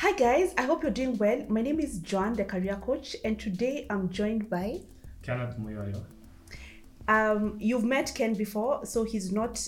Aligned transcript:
Hi 0.00 0.12
guys, 0.12 0.54
I 0.56 0.62
hope 0.62 0.82
you're 0.82 0.90
doing 0.90 1.18
well. 1.18 1.44
My 1.50 1.60
name 1.60 1.78
is 1.78 1.98
Joan, 1.98 2.32
the 2.32 2.46
career 2.46 2.76
coach, 2.76 3.14
and 3.22 3.38
today 3.38 3.86
I'm 3.90 4.08
joined 4.08 4.48
by. 4.48 4.80
Kenneth 5.20 5.58
Muyoyo. 5.58 6.02
Um, 7.06 7.58
you've 7.60 7.84
met 7.84 8.10
Ken 8.14 8.32
before, 8.32 8.86
so 8.86 9.04
he's 9.04 9.30
not 9.30 9.62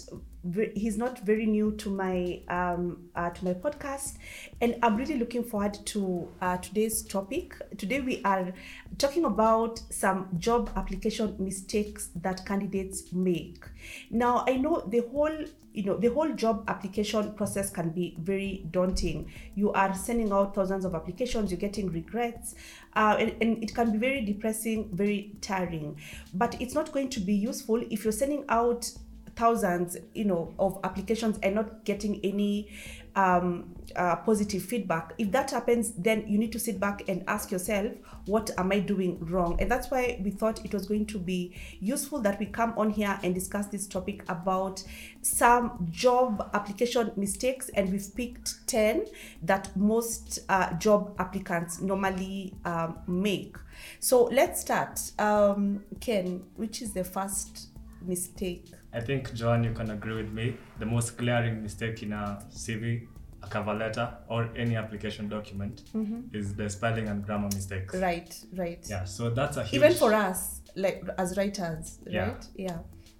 he's 0.75 0.99
not 0.99 1.21
very 1.21 1.47
new 1.47 1.73
to 1.73 1.91
my 1.91 2.41
um, 2.49 3.09
uh, 3.15 3.31
to 3.31 3.45
my 3.45 3.55
podcast, 3.55 4.17
and 4.61 4.77
I'm 4.83 4.97
really 4.97 5.17
looking 5.17 5.45
forward 5.45 5.79
to 5.87 6.29
uh, 6.41 6.57
today's 6.59 7.03
topic. 7.03 7.55
Today 7.79 8.01
we 8.01 8.21
are 8.25 8.53
talking 8.99 9.25
about 9.25 9.81
some 9.91 10.29
job 10.39 10.71
application 10.77 11.37
mistakes 11.39 12.11
that 12.17 12.45
candidates 12.45 13.13
make. 13.13 13.65
Now 14.11 14.45
I 14.49 14.57
know 14.57 14.83
the 14.87 15.01
whole 15.13 15.45
you 15.73 15.85
know 15.85 15.97
the 15.97 16.09
whole 16.09 16.33
job 16.33 16.65
application 16.69 17.33
process 17.35 17.71
can 17.71 17.91
be 17.91 18.17
very 18.19 18.67
daunting. 18.71 19.31
You 19.55 19.73
are 19.73 19.95
sending 19.95 20.33
out 20.33 20.55
thousands 20.57 20.85
of 20.85 20.95
applications, 20.95 21.51
you're 21.51 21.61
getting 21.61 21.91
regrets, 21.91 22.57
uh, 22.95 23.17
and, 23.19 23.35
and 23.41 23.63
it 23.63 23.75
can 23.75 23.93
be 23.93 23.99
very 23.99 24.25
depressing, 24.25 24.91
very 24.93 25.37
tiring. 25.41 25.97
But 26.35 26.61
it's 26.61 26.75
not 26.75 26.91
going 26.93 27.11
to 27.11 27.21
be 27.21 27.33
useful 27.33 27.83
if 27.91 28.05
you're 28.05 28.13
sending 28.13 28.45
out 28.49 28.91
thousands 29.37 29.97
you 30.15 30.25
know 30.25 30.55
of 30.59 30.79
applications 30.85 31.39
and 31.43 31.55
not 31.55 31.85
getting 31.85 32.21
any 32.25 32.69
um, 33.15 33.75
uh, 33.95 34.17
positive 34.17 34.63
feedback. 34.63 35.13
If 35.19 35.33
that 35.33 35.51
happens 35.51 35.93
then 35.93 36.27
you 36.27 36.39
need 36.39 36.53
to 36.53 36.59
sit 36.59 36.81
back 36.81 37.09
and 37.09 37.25
ask 37.29 37.51
yourself 37.51 37.93
what 38.27 38.51
am 38.57 38.73
i 38.73 38.79
doing 38.79 39.19
wrong? 39.21 39.61
And 39.61 39.71
that's 39.71 39.91
why 39.91 40.21
we 40.23 40.31
thought 40.31 40.65
it 40.65 40.73
was 40.73 40.87
going 40.87 41.07
to 41.07 41.19
be 41.19 41.55
useful 41.81 42.21
that 42.21 42.39
we 42.39 42.47
come 42.47 42.75
on 42.77 42.91
here 42.91 43.19
and 43.23 43.35
discuss 43.35 43.67
this 43.67 43.87
topic 43.87 44.25
about 44.29 44.83
some 45.23 45.87
job 45.91 46.51
application 46.55 47.13
mistakes. 47.17 47.69
And 47.71 47.91
we've 47.91 48.15
picked 48.15 48.67
10 48.69 49.07
that 49.43 49.75
most 49.77 50.41
uh, 50.49 50.73
job 50.75 51.15
applicants 51.19 51.81
normally 51.81 52.55
um, 52.65 52.99
make. 53.07 53.57
So 53.99 54.25
let's 54.25 54.61
start. 54.61 55.01
Um, 55.19 55.85
ken 56.01 56.43
which 56.57 56.83
is 56.83 56.93
the 56.93 57.05
first 57.05 57.69
mistake 58.03 58.67
I 58.95 59.01
think, 59.01 59.33
Joan, 59.35 59.65
you 59.65 59.73
can 59.73 59.91
agree 59.91 60.15
with 60.15 60.33
me. 60.33 60.57
The 60.79 60.87
most 60.87 61.17
glaring 61.17 61.63
mistake 61.63 62.03
in 62.03 62.13
a 62.13 62.43
CV, 62.51 63.07
a 63.43 63.49
cover 63.49 63.75
letter, 63.75 64.13
or 64.29 64.51
any 64.57 64.77
application 64.77 65.29
document 65.29 65.83
mm-hmm. 65.95 66.37
is 66.37 66.55
the 66.55 66.69
spelling 66.69 67.09
and 67.09 67.25
grammar 67.25 67.49
mistakes. 67.55 67.95
right 67.95 68.35
right 68.55 68.85
Yeah, 68.89 69.05
so 69.05 69.31
that's 69.31 69.57
a 69.57 69.65
huge, 69.65 69.83
even 69.83 69.95
for 69.95 70.13
us 70.13 70.61
like 70.75 71.05
as 71.19 71.37
writers 71.37 71.99
Yeah. 72.07 72.29
right 72.29 72.47
yeah 72.57 72.79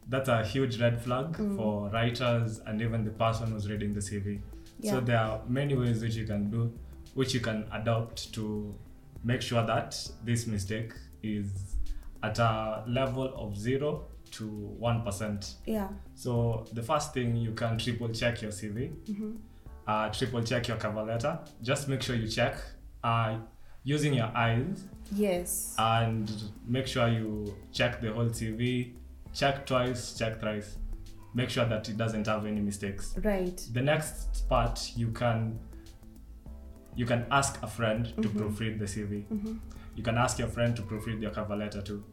that's 0.09 0.29
a 0.29 0.45
huge 0.45 0.81
red 0.81 1.01
flag 1.01 1.33
mm. 1.33 1.57
for 1.57 1.89
writers 1.91 2.61
and 2.67 2.81
even 2.83 3.05
the 3.05 3.11
person 3.11 3.51
who's 3.53 3.71
reading 3.71 3.95
the 3.95 4.01
CV. 4.01 4.41
Yeah. 4.81 4.93
So 4.93 5.01
there 5.01 5.19
are 5.19 5.41
many 5.49 5.77
ways 5.77 6.03
which 6.03 6.17
you 6.17 6.27
can 6.27 6.51
do, 6.51 6.73
which 7.15 7.35
you 7.35 7.41
can 7.41 7.67
adopt 7.73 8.33
to 8.35 8.75
make 9.23 9.43
sure 9.43 9.65
that 9.65 9.97
this 10.25 10.47
mistake 10.47 10.93
is 11.23 11.77
at 12.23 12.39
a 12.39 12.83
level 12.87 13.33
of 13.37 13.57
zero 13.57 14.05
to 14.33 14.47
one 14.47 15.03
percent. 15.03 15.55
yeah 15.67 15.89
So 16.15 16.67
the 16.73 16.83
first 16.83 17.15
thing 17.15 17.37
you 17.37 17.53
can 17.53 17.79
triple 17.79 18.09
check 18.09 18.43
your 18.43 18.51
CV, 18.51 18.93
uh, 19.87 20.09
triple 20.11 20.43
check 20.43 20.69
your 20.69 20.77
cover 20.77 21.03
letter. 21.03 21.39
Just 21.63 21.89
make 21.89 22.03
sure 22.03 22.17
you 22.17 22.29
check 22.29 22.57
uh, 23.05 23.39
using 23.85 24.15
your 24.15 24.31
eyes 24.37 24.85
yes 25.15 25.75
and 25.79 26.31
make 26.67 26.87
sure 26.87 27.09
you 27.09 27.55
check 27.73 28.01
the 28.01 28.13
whole 28.13 28.27
CV. 28.31 28.93
Check 29.35 29.67
twice, 29.67 30.17
check 30.19 30.41
thrice. 30.41 30.77
Make 31.35 31.49
sure 31.49 31.65
that 31.65 31.89
it 31.89 31.97
doesn't 31.97 32.27
have 32.27 32.45
any 32.47 32.61
mistakes. 32.61 33.15
right 33.23 33.57
The 33.73 33.81
next 33.83 34.49
part 34.49 34.93
you 34.97 35.09
can 35.09 35.59
you 36.95 37.07
can 37.07 37.25
ask 37.31 37.63
a 37.63 37.67
friend 37.67 38.13
to 38.23 38.29
proofread 38.29 38.79
the 38.79 38.85
CV. 38.85 39.25
You 39.97 40.03
can 40.03 40.17
ask 40.19 40.39
your 40.39 40.49
friend 40.49 40.77
to 40.77 40.83
proofread 40.83 41.21
your 41.23 41.31
cover 41.31 41.57
letter 41.57 41.81
too. 41.83 42.05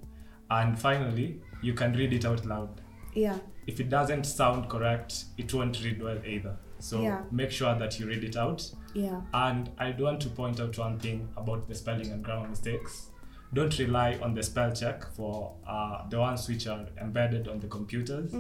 And 0.49 0.79
finally, 0.79 1.41
you 1.61 1.73
can 1.73 1.93
read 1.93 2.13
it 2.13 2.25
out 2.25 2.45
loud 2.45 2.81
yeah 3.13 3.37
if 3.67 3.79
it 3.79 3.89
doesn't 3.89 4.23
sound 4.23 4.67
correct, 4.67 5.25
it 5.37 5.53
won't 5.53 5.83
read 5.83 6.01
well 6.01 6.19
either. 6.25 6.57
So 6.79 7.01
Yeah. 7.03 7.21
make 7.29 7.51
sure 7.51 7.75
that 7.77 7.99
you 7.99 8.07
read 8.07 8.23
it 8.23 8.35
out. 8.35 8.61
yeah 8.95 9.21
And 9.33 9.69
I 9.77 9.91
do 9.91 10.05
want 10.05 10.21
to 10.21 10.29
point 10.29 10.59
out 10.59 10.75
one 10.79 10.97
thing 10.97 11.27
about 11.37 11.67
the 11.67 11.75
spelling 11.75 12.09
and 12.11 12.23
grammar 12.23 12.47
mistakes. 12.47 13.11
Don't 13.53 13.77
rely 13.77 14.17
on 14.23 14.33
the 14.33 14.41
spell 14.41 14.71
check 14.81 15.05
for 15.17 15.53
uh, 15.67 16.07
the 16.09 16.19
ones 16.19 16.47
which 16.49 16.65
are 16.65 16.87
embedded 16.99 17.47
on 17.47 17.59
the 17.59 17.67
computers, 17.67 18.33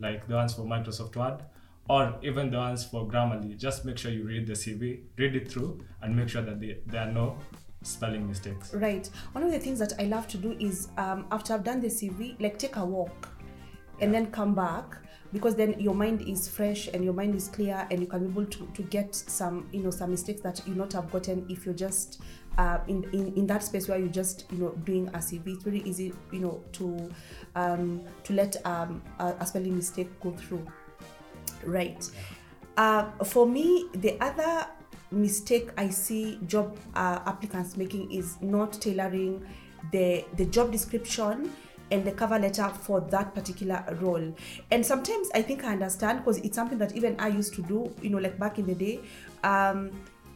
like 0.00 0.26
the 0.26 0.34
ones 0.34 0.54
for 0.54 0.62
Microsoft 0.62 1.14
Word, 1.16 1.44
or 1.88 2.14
even 2.22 2.50
the 2.50 2.58
ones 2.58 2.84
for 2.84 3.06
Grammarly. 3.06 3.56
Just 3.56 3.84
make 3.84 3.98
sure 3.98 4.10
you 4.10 4.24
read 4.24 4.46
the 4.48 4.54
CV, 4.54 5.02
read 5.16 5.36
it 5.36 5.50
through, 5.52 5.84
and 6.00 6.16
make 6.16 6.28
sure 6.28 6.42
that 6.42 6.58
the, 6.58 6.78
there 6.86 7.02
are 7.08 7.12
no 7.12 7.36
spelling 7.82 8.28
mistakes. 8.28 8.72
right. 8.74 9.08
One 9.32 9.44
of 9.44 9.50
the 9.50 9.58
things 9.58 9.78
that 9.78 9.94
i 9.98 10.04
love 10.04 10.28
to 10.28 10.38
do 10.38 10.56
is 10.60 10.88
um, 10.96 11.26
after 11.30 11.54
i've 11.54 11.64
done 11.64 11.80
the 11.80 11.88
cv 11.88 12.40
like 12.40 12.58
take 12.58 12.76
a 12.76 12.84
walk 12.84 13.28
and 14.00 14.12
then 14.12 14.30
come 14.30 14.54
back 14.54 14.98
because 15.32 15.54
then 15.54 15.78
your 15.80 15.94
mind 15.94 16.22
is 16.22 16.48
fresh 16.48 16.88
and 16.88 17.02
your 17.02 17.14
mind 17.14 17.34
is 17.34 17.48
clear 17.48 17.86
and 17.90 18.00
you 18.00 18.06
can 18.06 18.26
be 18.26 18.30
able 18.30 18.44
to, 18.46 18.66
to 18.74 18.82
get 18.82 19.14
some 19.14 19.68
you 19.72 19.80
know 19.80 19.90
some 19.90 20.10
mistakes 20.10 20.40
that 20.42 20.60
you 20.66 20.74
not 20.74 20.92
have 20.92 21.10
gotten 21.10 21.46
if 21.48 21.64
you're 21.64 21.74
just 21.74 22.20
uh, 22.58 22.78
in, 22.88 23.04
in 23.12 23.32
in 23.34 23.46
that 23.46 23.62
space 23.62 23.88
where 23.88 23.98
you're 23.98 24.08
just 24.08 24.44
you 24.52 24.58
know 24.58 24.70
doing 24.84 25.08
a 25.08 25.18
cv 25.18 25.46
it's 25.46 25.64
very 25.64 25.80
easy 25.82 26.12
you 26.32 26.40
know 26.40 26.62
to 26.72 27.10
um, 27.54 28.02
to 28.24 28.34
let 28.34 28.64
um, 28.66 29.02
a, 29.18 29.34
a 29.40 29.46
spelling 29.46 29.76
mistake 29.76 30.08
go 30.20 30.32
through. 30.32 30.66
Right. 31.64 32.08
Uh, 32.76 33.10
for 33.24 33.46
me 33.46 33.86
the 33.94 34.18
other 34.20 34.66
mistake 35.12 35.70
i 35.76 35.88
see 35.88 36.38
job 36.46 36.76
uh, 36.94 37.20
applicants 37.26 37.76
making 37.76 38.10
is 38.10 38.36
not 38.40 38.72
tailoring 38.72 39.44
the 39.92 40.24
the 40.36 40.46
job 40.46 40.72
description 40.72 41.50
and 41.92 42.04
the 42.04 42.12
cover 42.12 42.38
letter 42.38 42.68
for 42.70 43.02
that 43.02 43.34
particular 43.34 43.84
role. 44.00 44.34
And 44.70 44.84
sometimes 44.84 45.30
i 45.34 45.42
think 45.42 45.64
i 45.64 45.72
understand 45.72 46.20
because 46.20 46.38
it's 46.38 46.56
something 46.56 46.78
that 46.78 46.96
even 46.96 47.20
i 47.20 47.28
used 47.28 47.54
to 47.54 47.62
do 47.62 47.92
you 48.00 48.10
know 48.10 48.18
like 48.18 48.38
back 48.38 48.58
in 48.58 48.66
the 48.66 48.74
day. 48.74 49.00
Um 49.44 49.90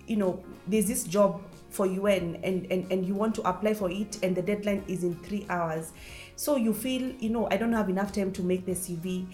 you 0.06 0.16
know 0.16 0.44
there's 0.68 0.86
this 0.86 1.02
job 1.04 1.42
for 1.70 1.86
un 1.86 2.38
and, 2.44 2.70
and 2.70 2.92
and 2.92 3.04
you 3.06 3.14
want 3.14 3.34
to 3.34 3.42
apply 3.48 3.74
for 3.74 3.90
it 3.90 4.18
and 4.22 4.36
the 4.36 4.42
deadline 4.42 4.84
is 4.86 5.02
in 5.02 5.14
three 5.16 5.46
hours. 5.48 5.92
So 6.36 6.56
you 6.56 6.74
feel 6.74 7.10
you 7.18 7.30
know 7.30 7.48
i 7.50 7.56
don't 7.56 7.72
have 7.72 7.88
enough 7.88 8.12
time 8.12 8.32
to 8.32 8.42
make 8.42 8.66
the 8.66 8.72
cv 8.72 9.26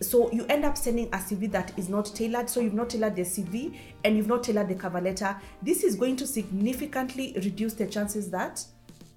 so 0.00 0.30
you 0.32 0.44
end 0.46 0.64
up 0.64 0.76
sending 0.76 1.06
a 1.06 1.18
cv 1.18 1.50
that 1.52 1.72
is 1.78 1.88
not 1.88 2.06
tailored. 2.06 2.50
So 2.50 2.60
you've 2.60 2.74
not 2.74 2.90
tailored 2.90 3.16
the 3.16 3.22
cv 3.22 3.76
and 4.04 4.16
you've 4.16 4.26
not 4.28 4.44
tailored 4.44 4.68
the 4.68 4.74
cover 4.74 5.00
letter. 5.00 5.36
This 5.62 5.82
is 5.84 5.96
going 5.96 6.16
to 6.16 6.26
significantly 6.26 7.32
reduce 7.36 7.74
the 7.74 7.86
chances 7.86 8.30
that 8.30 8.64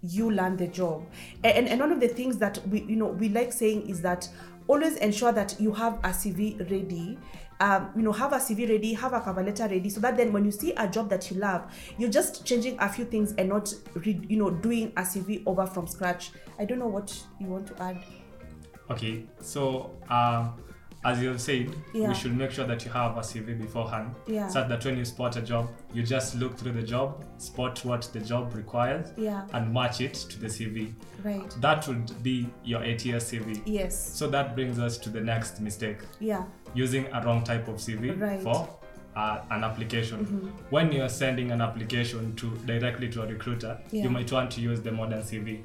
you 0.02 0.32
land 0.32 0.58
the 0.58 0.68
job. 0.68 1.06
And, 1.44 1.68
and 1.68 1.80
one 1.80 1.92
of 1.92 2.00
the 2.00 2.08
things 2.08 2.38
that 2.38 2.66
we 2.70 2.84
you 2.84 2.96
know 2.96 3.08
we 3.08 3.30
like 3.30 3.52
saying 3.52 3.90
is 3.90 4.02
that 4.02 4.30
always 4.68 4.96
ensure 4.98 5.32
that 5.32 5.60
you 5.60 5.74
have 5.74 5.96
a 6.00 6.10
cv 6.10 6.60
ready. 6.72 7.18
Um, 7.62 7.92
you 7.94 8.04
know 8.04 8.14
have 8.14 8.32
a 8.32 8.38
cv 8.38 8.70
ready 8.70 8.94
have 8.94 9.12
a 9.12 9.20
cover 9.20 9.44
letter 9.44 9.68
ready 9.68 9.90
so 9.90 10.00
that 10.00 10.16
then 10.16 10.32
when 10.32 10.46
you 10.46 10.52
see 10.52 10.72
a 10.78 10.88
job 10.88 11.10
that 11.10 11.30
you 11.30 11.36
love 11.36 11.70
you're 11.98 12.10
just 12.10 12.46
changing 12.46 12.78
a 12.80 12.88
few 12.88 13.04
things 13.04 13.34
and 13.34 13.50
not 13.50 13.74
re- 13.96 14.22
you 14.30 14.38
know 14.38 14.50
doing 14.50 14.94
a 14.96 15.02
cv 15.02 15.44
over 15.46 15.66
from 15.66 15.86
scratch. 15.86 16.32
I 16.58 16.64
don't 16.64 16.80
know 16.80 16.88
what 16.88 17.22
you 17.38 17.48
want 17.48 17.68
to 17.68 17.84
add. 17.84 18.02
Okay, 18.90 19.26
so 19.42 19.92
uh, 20.10 20.50
as 21.06 21.22
you 21.22 21.30
have 21.30 21.40
said, 21.42 21.70
Yeah. 21.94 22.10
we 22.10 22.14
should 22.14 22.36
make 22.36 22.52
sure 22.52 22.66
that 22.66 22.84
you 22.84 22.92
have 22.92 23.16
a 23.18 23.22
CV 23.24 23.54
beforehand, 23.58 24.14
Yeah. 24.28 24.48
so 24.50 24.68
that 24.68 24.84
when 24.84 24.98
you 24.98 25.06
spot 25.06 25.38
a 25.38 25.42
job, 25.42 25.70
you 25.94 26.04
just 26.04 26.36
look 26.36 26.58
through 26.58 26.74
the 26.74 26.84
job, 26.84 27.24
spot 27.38 27.84
what 27.86 28.10
the 28.12 28.20
job 28.20 28.54
requires, 28.54 29.14
Yeah. 29.18 29.46
and 29.54 29.74
match 29.74 30.02
it 30.02 30.14
to 30.14 30.40
the 30.40 30.48
CV. 30.50 30.94
right 31.24 31.50
That 31.62 31.88
would 31.88 32.12
be 32.24 32.48
your 32.64 32.82
ATS 32.84 33.26
CV. 33.32 33.62
yes 33.66 33.98
So 33.98 34.28
that 34.30 34.56
brings 34.56 34.78
us 34.80 34.98
to 35.00 35.10
the 35.10 35.22
next 35.22 35.60
mistake: 35.62 36.00
yeah 36.20 36.44
using 36.74 37.08
a 37.14 37.22
wrong 37.26 37.44
type 37.44 37.68
of 37.68 37.76
CV 37.80 38.12
Right. 38.20 38.42
for 38.42 38.68
uh, 39.16 39.42
an 39.52 39.64
application. 39.64 40.52
When 40.70 40.92
you're 40.94 41.10
sending 41.10 41.52
an 41.52 41.62
application 41.62 42.36
to 42.38 42.48
directly 42.66 43.10
to 43.10 43.24
a 43.24 43.28
recruiter, 43.28 43.78
Yeah. 43.92 44.04
you 44.04 44.10
might 44.10 44.32
want 44.32 44.52
to 44.52 44.62
use 44.62 44.82
the 44.82 44.92
modern 44.92 45.22
CV 45.24 45.62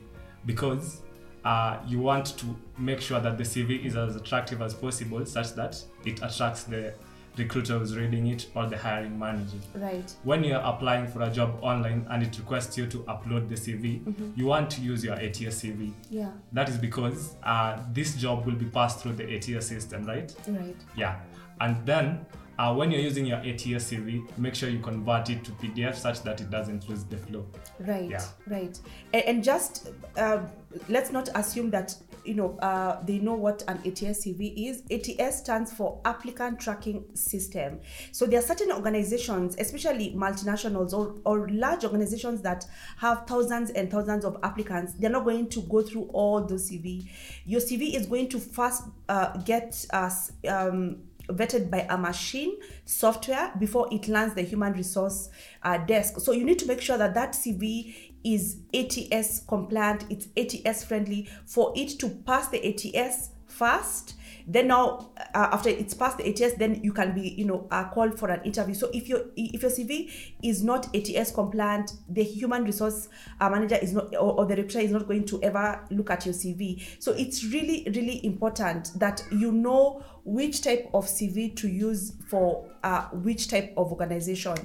because 0.47 1.03
uh, 1.45 1.79
you 1.87 1.99
want 2.01 2.37
to 2.39 2.47
make 2.79 3.01
sure 3.01 3.21
that 3.21 3.37
the 3.39 3.45
CV 3.45 3.85
is 3.85 3.97
as 3.97 4.17
attractive 4.17 4.63
as 4.63 4.75
possible, 4.75 5.25
such 5.27 5.55
that 5.55 5.83
it 6.05 6.23
attracts 6.23 6.65
the 6.65 6.95
recruiter 7.37 7.79
who's 7.79 7.97
reading 7.97 8.29
it 8.29 8.47
or 8.55 8.67
the 8.67 8.77
hiring 8.79 9.19
manager. 9.19 9.57
right 9.75 10.15
When 10.23 10.45
you're 10.45 10.61
applying 10.65 11.09
for 11.09 11.23
a 11.23 11.31
job 11.31 11.59
online 11.63 12.07
and 12.09 12.23
it 12.23 12.39
requests 12.39 12.79
you 12.79 12.87
to 12.87 12.99
upload 12.99 13.49
the 13.49 13.57
CV, 13.57 14.37
you 14.37 14.47
want 14.47 14.71
to 14.71 14.81
use 14.81 15.05
your 15.05 15.15
ATS 15.15 15.63
CV. 15.63 15.93
yeah 16.11 16.31
That 16.53 16.69
is 16.69 16.79
because 16.79 17.35
uh, 17.43 17.79
this 17.93 18.15
job 18.15 18.47
will 18.47 18.55
be 18.55 18.67
passed 18.67 19.01
through 19.01 19.15
the 19.15 19.35
ATS 19.35 19.67
system, 19.67 20.07
right? 20.07 20.33
right 20.47 20.77
Yeah. 20.97 21.17
And 21.61 21.85
then 21.85 22.25
uh, 22.59 22.75
when 22.75 22.91
you're 22.91 23.01
using 23.01 23.27
your 23.27 23.39
ATS 23.39 23.91
CV, 23.91 24.23
make 24.39 24.55
sure 24.55 24.69
you 24.69 24.79
convert 24.79 25.31
it 25.31 25.45
to 25.45 25.51
PDF 25.53 25.95
such 25.97 26.23
that 26.23 26.41
it 26.41 26.51
doesn't 26.51 26.89
lose 26.89 27.05
the 27.05 27.17
flow. 27.17 27.47
Right, 27.81 28.11
Yeah. 28.11 28.25
right. 28.47 28.79
And, 29.13 29.25
and 29.25 29.45
just 29.45 29.89
uh, 30.17 30.43
let's 30.89 31.11
not 31.11 31.29
assume 31.35 31.71
that 31.71 31.95
you 32.25 32.35
know 32.35 32.57
uh, 32.61 33.03
they 33.05 33.19
know 33.19 33.35
what 33.35 33.63
an 33.69 33.79
ATS 33.85 34.25
CV 34.25 34.69
is. 34.69 34.83
ATS 34.91 35.41
stands 35.41 35.73
for 35.73 36.01
Applicant 36.05 36.59
Tracking 36.59 37.05
System. 37.15 37.81
So 38.13 38.25
there 38.27 38.39
are 38.39 38.43
certain 38.43 38.73
organizations, 38.73 39.57
especially 39.59 40.15
multinationals 40.15 40.93
or, 40.93 41.17
or 41.25 41.49
large 41.51 41.85
organizations 41.85 42.41
that 42.43 42.65
have 42.99 43.27
thousands 43.27 43.71
and 43.71 43.91
thousands 43.91 44.25
of 44.25 44.39
applicants. 44.43 44.95
They're 44.95 45.11
not 45.11 45.25
going 45.25 45.49
to 45.51 45.61
go 45.63 45.83
through 45.83 46.09
all 46.13 46.45
those 46.45 46.71
CV. 46.71 47.09
Your 47.45 47.61
CV 47.61 47.95
is 47.95 48.07
going 48.07 48.29
to 48.31 48.39
first 48.39 48.85
uh, 49.09 49.37
get 49.39 49.85
us. 49.93 50.33
Um, 50.49 51.03
vetted 51.29 51.71
by 51.71 51.87
a 51.91 51.97
machine 51.97 52.57
software 52.85 53.53
before 53.59 53.89
it 53.93 54.09
lands 54.09 54.35
the 54.35 54.43
human 54.43 54.73
resource 54.73 55.31
uh, 55.63 55.79
desk. 55.79 56.21
So 56.21 56.33
you 56.33 56.45
need 56.45 56.59
to 56.61 56.67
make 56.67 56.81
sure 56.81 56.99
that 56.99 57.15
that 57.15 57.33
cv 57.33 57.95
is 58.25 58.59
ats 58.73 59.41
compliant 59.47 60.07
it's 60.11 60.29
ats 60.37 60.85
friendly. 60.85 61.29
For 61.47 61.73
it 61.77 61.99
to 62.01 62.09
pass 62.09 62.49
the 62.49 62.65
ats 62.67 63.31
first 63.47 64.15
then 64.47 64.69
now 64.69 65.11
uh, 65.35 65.49
after 65.53 65.69
it's 65.71 65.95
passed 65.95 66.19
the 66.19 66.29
ats 66.29 66.55
then 66.59 66.81
you 66.83 66.93
can 66.93 67.15
be 67.15 67.31
you 67.31 67.45
know 67.45 67.67
uh, 67.71 67.85
called 67.89 68.19
for 68.19 68.31
an 68.31 68.43
interview. 68.45 68.75
So 68.75 68.91
if 68.93 69.09
your 69.09 69.23
if 69.37 69.63
your 69.63 69.71
cv 69.71 70.11
is 70.43 70.63
not 70.63 70.95
ats 70.95 71.31
compliant 71.31 71.93
the 72.09 72.23
human 72.23 72.65
resource 72.65 73.09
uh, 73.41 73.49
manager 73.49 73.77
is 73.77 73.93
not 73.93 74.15
or, 74.15 74.41
or 74.41 74.47
the 74.47 74.57
recruiter 74.57 74.81
is 74.81 74.91
not 74.91 75.07
going 75.07 75.25
to 75.27 75.43
ever 75.43 75.85
look 75.91 76.11
at 76.11 76.27
your 76.27 76.35
cv 76.35 76.83
so 76.99 77.13
it's 77.13 77.45
really 77.45 77.87
really 77.95 78.25
important 78.25 78.91
that 78.99 79.23
you 79.31 79.51
know 79.51 80.05
which 80.25 80.63
type 80.63 80.91
of 80.95 81.07
cv 81.07 81.55
to 81.57 81.69
use 81.69 82.13
for 82.29 82.69
uh, 82.83 83.05
which 83.13 83.49
type 83.49 83.73
of 83.77 83.91
organization. 83.91 84.57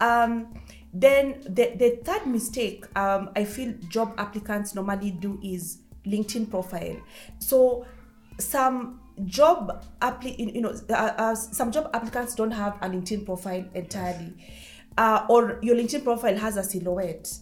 Um, 0.00 0.54
then 0.92 1.40
the, 1.42 1.74
the 1.76 2.00
third 2.04 2.26
mistake 2.26 2.86
um, 2.96 3.30
i 3.36 3.44
feel 3.44 3.74
job 3.90 4.14
applicants 4.18 4.74
normally 4.74 5.10
do 5.10 5.38
is 5.42 5.78
linkedin 6.06 6.48
profile. 6.48 6.96
So 7.38 7.86
some 8.38 9.00
job 9.24 9.84
appli- 10.00 10.54
you 10.54 10.60
know 10.60 10.74
uh, 10.90 10.92
uh, 11.16 11.34
some 11.34 11.72
job 11.72 11.90
applicants 11.94 12.34
don't 12.34 12.50
have 12.50 12.76
a 12.82 12.88
linkedin 12.88 13.24
profile 13.24 13.64
entirely. 13.74 14.32
Uh, 14.98 15.26
or 15.28 15.58
your 15.62 15.76
linkedin 15.76 16.02
profile 16.04 16.36
has 16.36 16.56
a 16.56 16.64
silhouette. 16.64 17.32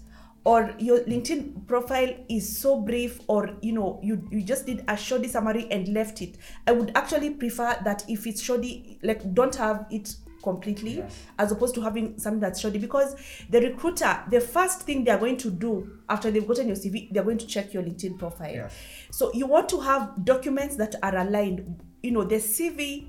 Or 0.46 0.74
your 0.78 0.98
linkedin 1.04 1.66
profile 1.66 2.14
is 2.28 2.58
so 2.58 2.78
brief 2.82 3.18
or 3.28 3.56
you 3.62 3.72
know 3.72 3.98
you, 4.02 4.28
you 4.30 4.42
just 4.42 4.66
did 4.66 4.84
a 4.88 4.94
shoddy 4.96 5.26
summary 5.28 5.66
and 5.70 5.88
left 5.88 6.20
it. 6.20 6.36
I 6.66 6.72
would 6.72 6.92
actually 6.94 7.30
prefer 7.30 7.78
that 7.82 8.04
if 8.08 8.26
it's 8.26 8.42
shoddy 8.42 8.98
like 9.02 9.32
don't 9.32 9.54
have 9.54 9.86
it 9.90 10.14
completely 10.42 10.96
Yes. 10.98 11.16
as 11.38 11.50
opposed 11.52 11.74
to 11.76 11.80
having 11.80 12.18
something 12.18 12.40
that's 12.40 12.60
shoddy. 12.60 12.78
Because 12.78 13.16
the 13.48 13.58
recruiter 13.62 14.22
the 14.30 14.38
first 14.40 14.82
thing 14.82 15.02
they're 15.04 15.16
going 15.16 15.38
to 15.38 15.50
do 15.50 15.98
after 16.10 16.30
they've 16.30 16.46
gotten 16.46 16.66
your 16.66 16.76
cv 16.76 17.10
they're 17.10 17.24
going 17.24 17.38
to 17.38 17.46
check 17.46 17.72
your 17.72 17.82
linkedin 17.82 18.18
profile. 18.18 18.52
Yes. 18.52 18.74
So 19.14 19.32
you 19.32 19.46
want 19.46 19.68
to 19.68 19.78
have 19.78 20.24
documents 20.24 20.74
that 20.74 20.96
are 21.00 21.16
aligned. 21.16 21.80
You 22.02 22.10
know 22.10 22.24
the 22.24 22.36
cv 22.36 23.06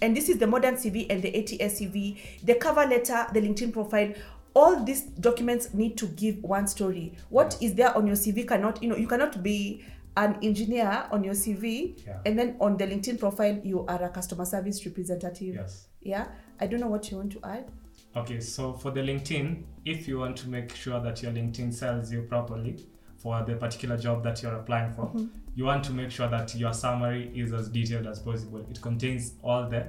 and 0.00 0.16
this 0.16 0.28
is 0.30 0.38
the 0.38 0.46
modern 0.46 0.76
cv 0.76 1.06
and 1.10 1.22
the 1.22 1.28
ats 1.36 1.80
cv 1.80 2.16
the 2.42 2.54
cover 2.54 2.86
letter 2.86 3.26
the 3.34 3.40
linkedin 3.40 3.70
profile 3.70 4.14
all 4.54 4.82
these 4.82 5.02
documents 5.02 5.74
need 5.74 5.98
to 5.98 6.06
give 6.06 6.42
one 6.42 6.66
story. 6.66 7.12
What 7.28 7.58
is 7.60 7.74
there 7.74 7.94
on 7.96 8.06
your 8.06 8.16
cv 8.16 8.48
cannot 8.48 8.82
you 8.82 8.88
know 8.88 8.96
you 8.96 9.06
cannot 9.06 9.42
be 9.42 9.84
an 10.16 10.38
engineer 10.42 11.06
on 11.10 11.22
your 11.22 11.34
cv 11.34 12.02
Yeah. 12.06 12.20
and 12.24 12.38
then 12.38 12.56
on 12.58 12.78
the 12.78 12.86
linkedin 12.86 13.18
profile 13.18 13.60
you 13.62 13.84
are 13.86 14.02
a 14.04 14.08
customer 14.08 14.46
service 14.46 14.84
representative. 14.86 15.54
Yes. 15.56 15.88
yeah? 16.00 16.28
I 16.60 16.66
don't 16.66 16.80
know 16.80 16.88
what 16.88 17.10
you 17.10 17.18
want 17.18 17.32
to 17.32 17.40
add. 17.44 17.70
Okay, 18.16 18.40
so 18.40 18.72
for 18.74 18.90
the 18.90 19.00
LinkedIn, 19.00 19.64
if 19.86 20.06
you 20.06 20.18
want 20.18 20.36
to 20.38 20.48
make 20.48 20.74
sure 20.74 21.00
that 21.00 21.22
your 21.22 21.32
LinkedIn 21.32 21.72
sells 21.72 22.12
you 22.12 22.22
properly 22.22 22.76
for 23.22 23.42
the 23.46 23.54
particular 23.54 23.96
job 23.96 24.22
that 24.24 24.42
you're 24.42 24.56
applying 24.56 24.92
for, 24.92 25.12
you 25.54 25.64
want 25.64 25.84
to 25.84 25.92
make 25.92 26.10
sure 26.10 26.28
that 26.28 26.54
your 26.54 26.72
summary 26.72 27.30
is 27.34 27.52
as 27.52 27.68
detailed 27.68 28.06
as 28.06 28.18
possible. 28.18 28.64
It 28.70 28.80
contains 28.80 29.34
all 29.42 29.68
the 29.68 29.86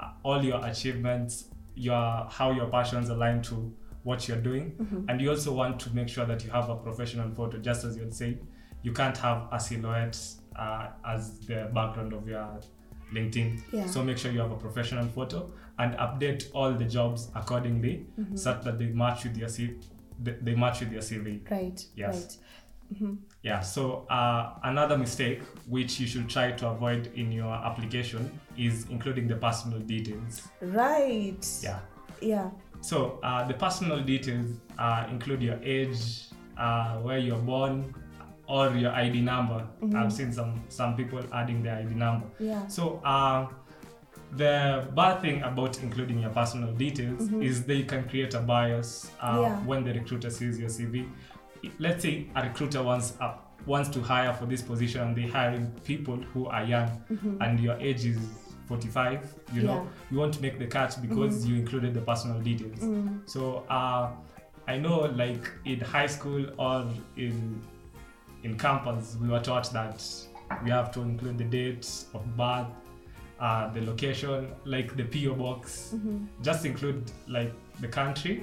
uh, 0.00 0.10
all 0.22 0.42
your 0.44 0.64
achievements, 0.66 1.44
your 1.74 2.26
how 2.38 2.50
your 2.50 2.66
passions 2.66 3.08
align 3.08 3.42
to 3.42 3.72
what 4.02 4.26
you're 4.28 4.42
doing, 4.50 4.74
and 5.08 5.20
you 5.20 5.30
also 5.30 5.52
want 5.52 5.80
to 5.80 5.90
make 5.94 6.08
sure 6.08 6.26
that 6.26 6.44
you 6.44 6.50
have 6.50 6.68
a 6.70 6.76
professional 6.76 7.30
photo. 7.30 7.58
Just 7.58 7.84
as 7.84 7.96
you'd 7.96 8.14
say, 8.14 8.38
you 8.82 8.92
can't 8.92 9.16
have 9.18 9.48
a 9.52 9.58
silhouette 9.60 10.18
uh, 10.56 10.88
as 11.06 11.38
the 11.40 11.70
background 11.74 12.12
of 12.12 12.26
your 12.28 12.60
LinkedIn. 13.14 13.60
Yeah. 13.72 13.86
So 13.86 14.02
make 14.02 14.18
sure 14.18 14.32
you 14.32 14.40
have 14.40 14.52
a 14.52 14.56
professional 14.56 15.06
photo 15.06 15.50
and 15.78 15.94
update 15.98 16.50
all 16.54 16.72
the 16.72 16.84
jobs 16.84 17.30
accordingly, 17.34 18.06
such 18.34 18.64
that 18.64 18.78
they 18.78 18.86
match 18.86 19.24
with 19.24 19.36
your. 19.36 19.48
They 20.22 20.32
they 20.42 20.54
match 20.54 20.80
with 20.80 20.92
your 20.92 21.02
CV. 21.02 21.50
right 21.50 21.84
Yes. 21.94 22.38
Yeah. 23.42 23.60
So 23.60 24.06
uh, 24.08 24.54
another 24.62 24.96
mistake 24.96 25.42
which 25.68 25.98
you 26.00 26.06
should 26.06 26.28
try 26.28 26.52
to 26.52 26.68
avoid 26.68 27.10
in 27.14 27.32
your 27.32 27.52
application 27.52 28.30
is 28.56 28.86
including 28.90 29.26
the 29.28 29.36
personal 29.36 29.80
details. 29.80 30.48
right 30.60 31.34
right 31.40 31.46
Yeah. 31.62 31.80
yeah 32.20 32.50
So 32.80 33.18
uh, 33.22 33.46
the 33.48 33.54
personal 33.54 34.00
details 34.02 34.46
uh, 34.78 35.06
include 35.10 35.42
your 35.42 35.58
age, 35.62 36.28
uh, 36.56 36.98
where 36.98 37.18
you're 37.18 37.42
born, 37.42 37.94
or 38.48 38.70
your 38.70 38.92
ID 38.92 39.20
number. 39.22 39.66
I've 39.94 40.12
seen 40.12 40.32
some 40.32 40.62
some 40.68 40.94
people 40.96 41.20
adding 41.32 41.62
their 41.62 41.76
ID 41.82 41.94
number. 41.94 42.26
yeah 42.38 42.66
So 42.68 43.00
uh, 43.04 43.48
the 44.32 44.86
bad 44.94 45.20
thing 45.20 45.42
about 45.42 45.82
including 45.82 46.18
your 46.20 46.30
personal 46.30 46.72
details 46.72 47.30
is 47.40 47.64
that 47.64 47.74
you 47.76 47.84
can 47.84 48.08
create 48.08 48.34
a 48.34 48.40
bias 48.40 49.10
uh, 49.20 49.36
Mm-hmm. 49.36 49.42
Yeah. 49.42 49.56
when 49.66 49.84
the 49.84 49.92
recruiter 49.94 50.30
sees 50.30 50.58
your 50.58 50.68
CV. 50.68 51.08
Let's 51.78 52.02
say 52.02 52.26
a 52.34 52.42
recruiter 52.42 52.82
wants 52.82 53.14
uh, 53.20 53.34
wants 53.66 53.88
to 53.90 54.00
hire 54.00 54.32
for 54.32 54.46
this 54.46 54.62
position 54.62 55.00
and 55.00 55.16
they're 55.16 55.28
hiring 55.30 55.70
people 55.84 56.16
who 56.16 56.46
are 56.46 56.64
young 56.64 56.88
and 57.40 57.58
your 57.58 57.76
age 57.78 58.04
is 58.04 58.18
45 58.68 59.34
you 59.52 59.62
know 59.62 59.74
Mm-hmm. 59.74 60.14
You 60.14 60.20
want 60.20 60.34
to 60.34 60.42
make 60.42 60.58
the 60.58 60.66
cut 60.66 60.96
because 61.02 61.46
you 61.46 61.56
included 61.56 61.94
the 61.94 62.00
personal 62.00 62.40
details 62.40 62.78
Mm. 62.80 63.20
so 63.28 63.64
uh, 63.68 64.10
i 64.68 64.76
know 64.76 65.00
like 65.16 65.48
in 65.64 65.80
high 65.80 66.06
school 66.06 66.44
or 66.58 66.86
in 67.16 67.60
in 68.42 68.56
campus 68.58 69.16
we 69.20 69.28
were 69.28 69.40
taught 69.40 69.72
that 69.72 70.02
we 70.64 70.70
have 70.70 70.92
to 70.92 71.00
include 71.02 71.38
the 71.38 71.44
date 71.44 71.88
of 72.14 72.22
birth 72.36 72.66
uh, 73.40 73.72
the 73.72 73.80
location 73.82 74.48
like 74.64 74.96
the 74.96 75.04
po 75.04 75.34
box 75.34 75.94
just 76.42 76.64
include 76.64 77.10
like 77.28 77.52
the 77.80 77.88
country. 77.88 78.42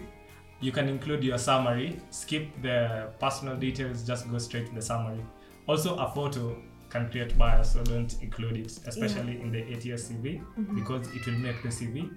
You 0.61 0.71
can 0.71 0.87
include 0.87 1.23
your 1.23 1.37
summary 1.37 1.99
skip 2.11 2.47
the 2.61 3.09
personal 3.19 3.55
details 3.57 4.03
just 4.07 4.29
go 4.31 4.37
straight 4.37 4.67
to 4.67 4.75
the 4.75 4.81
summary. 4.81 5.23
Also 5.67 5.95
a 5.97 6.09
photo 6.13 6.55
can 6.89 7.09
create 7.09 7.35
bias 7.37 7.73
so 7.73 7.83
don't 7.83 8.15
include 8.21 8.55
it 8.57 8.71
especially 8.85 9.41
in 9.41 9.51
the 9.51 9.61
ats 9.73 10.09
cv 10.09 10.39
because 10.75 11.07
it 11.07 11.25
will 11.25 11.39
make 11.39 11.59
the 11.63 11.69
cv 11.69 12.07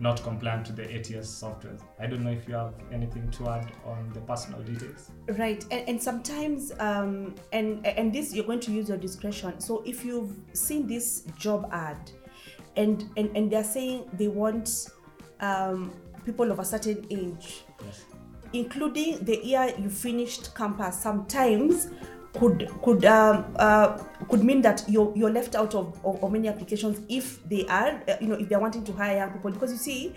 not 0.00 0.22
compliant 0.22 0.66
to 0.66 0.72
the 0.72 0.94
ats 0.94 1.28
software. 1.28 1.76
I 2.00 2.06
don't 2.06 2.24
know 2.24 2.30
if 2.30 2.48
you 2.48 2.54
have 2.54 2.74
anything 2.92 3.30
to 3.32 3.48
add 3.48 3.70
on 3.84 4.10
the 4.12 4.20
personal 4.20 4.60
details. 4.62 5.10
Right 5.28 5.64
and, 5.70 5.88
and 5.88 6.02
sometimes 6.02 6.72
um 6.78 7.34
and 7.52 7.86
and 7.86 8.12
this 8.12 8.34
you're 8.34 8.46
going 8.46 8.60
to 8.60 8.72
use 8.72 8.88
your 8.88 8.98
discretion. 8.98 9.60
So 9.60 9.82
if 9.86 10.04
you've 10.04 10.36
seen 10.52 10.86
this 10.86 11.22
job 11.38 11.68
ad 11.72 12.10
and 12.76 13.08
and, 13.16 13.36
and 13.36 13.50
they're 13.50 13.64
saying 13.64 14.08
they 14.14 14.28
want 14.28 14.88
um 15.40 15.92
people 16.24 16.50
of 16.50 16.58
a 16.58 16.64
certain 16.64 17.04
age 17.10 17.64
yes. 17.84 18.04
including 18.52 19.18
the 19.24 19.44
year 19.44 19.74
you 19.78 19.90
finished 19.90 20.54
campus 20.54 21.00
sometimes 21.00 21.88
could 22.34 22.68
could 22.82 23.04
um, 23.04 23.44
uh, 23.56 23.98
could 24.28 24.42
mean 24.42 24.62
that 24.62 24.84
you're 24.88 25.12
you're 25.14 25.30
left 25.30 25.54
out 25.54 25.74
of, 25.74 25.98
of, 26.04 26.22
of 26.22 26.32
many 26.32 26.48
applications 26.48 27.00
if 27.08 27.46
they 27.48 27.66
are 27.66 28.00
uh, 28.08 28.16
you 28.20 28.28
know 28.28 28.36
if 28.36 28.48
they're 28.48 28.60
wanting 28.60 28.84
to 28.84 28.92
hire 28.92 29.16
young 29.16 29.30
people. 29.30 29.50
Because 29.50 29.72
you 29.72 29.78
see 29.78 30.14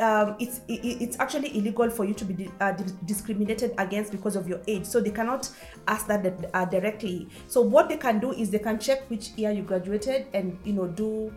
um, 0.00 0.36
it's 0.38 0.60
it, 0.68 1.02
it's 1.02 1.18
actually 1.18 1.56
illegal 1.56 1.90
for 1.90 2.04
you 2.04 2.14
to 2.14 2.24
be 2.24 2.50
uh, 2.60 2.72
di- 2.72 2.92
discriminated 3.04 3.74
against 3.78 4.12
because 4.12 4.36
of 4.36 4.48
your 4.48 4.60
age. 4.66 4.86
So 4.86 5.00
they 5.00 5.10
cannot 5.10 5.50
ask 5.86 6.06
that 6.06 6.50
uh, 6.54 6.64
directly. 6.64 7.28
So 7.48 7.60
what 7.60 7.88
they 7.88 7.96
can 7.96 8.18
do 8.18 8.32
is 8.32 8.50
they 8.50 8.60
can 8.60 8.78
check 8.78 9.08
which 9.10 9.30
year 9.36 9.50
you 9.50 9.62
graduated 9.62 10.26
and 10.32 10.58
you 10.64 10.72
know 10.72 10.86
do 10.86 11.32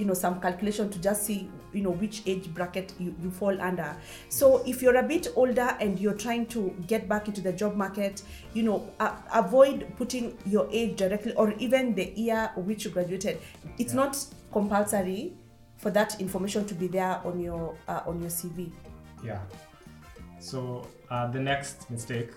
you 0.00 0.06
know 0.06 0.14
some 0.14 0.40
calculation 0.40 0.88
to 0.90 0.98
just 0.98 1.22
see 1.24 1.48
you 1.72 1.82
know 1.82 1.90
which 1.90 2.22
age 2.26 2.52
bracket 2.54 2.92
you, 2.98 3.14
you 3.22 3.30
fall 3.30 3.60
under. 3.60 3.94
So 4.28 4.62
if 4.66 4.80
you're 4.82 4.96
a 4.96 5.02
bit 5.02 5.28
older 5.36 5.76
and 5.80 6.00
you're 6.00 6.14
trying 6.14 6.46
to 6.46 6.74
get 6.86 7.08
back 7.08 7.28
into 7.28 7.40
the 7.42 7.52
job 7.52 7.76
market 7.76 8.22
you 8.54 8.62
know 8.62 8.90
uh, 8.98 9.14
avoid 9.34 9.86
putting 9.96 10.36
your 10.46 10.68
age 10.72 10.96
directly 10.96 11.34
or 11.34 11.52
even 11.58 11.94
the 11.94 12.12
year 12.16 12.50
which 12.56 12.84
you 12.86 12.90
graduated. 12.90 13.38
It's 13.78 13.92
Yeah. 13.92 13.96
not 14.06 14.24
compulsory 14.52 15.34
for 15.76 15.90
that 15.90 16.20
information 16.20 16.64
to 16.66 16.74
be 16.74 16.86
there 16.88 17.20
on 17.24 17.38
your 17.40 17.76
uh, 17.88 18.00
on 18.06 18.20
your 18.20 18.30
cv 18.30 18.70
yeah. 19.24 19.40
So 20.38 20.86
uh, 21.10 21.26
the 21.30 21.38
next 21.40 21.90
mistake 21.90 22.30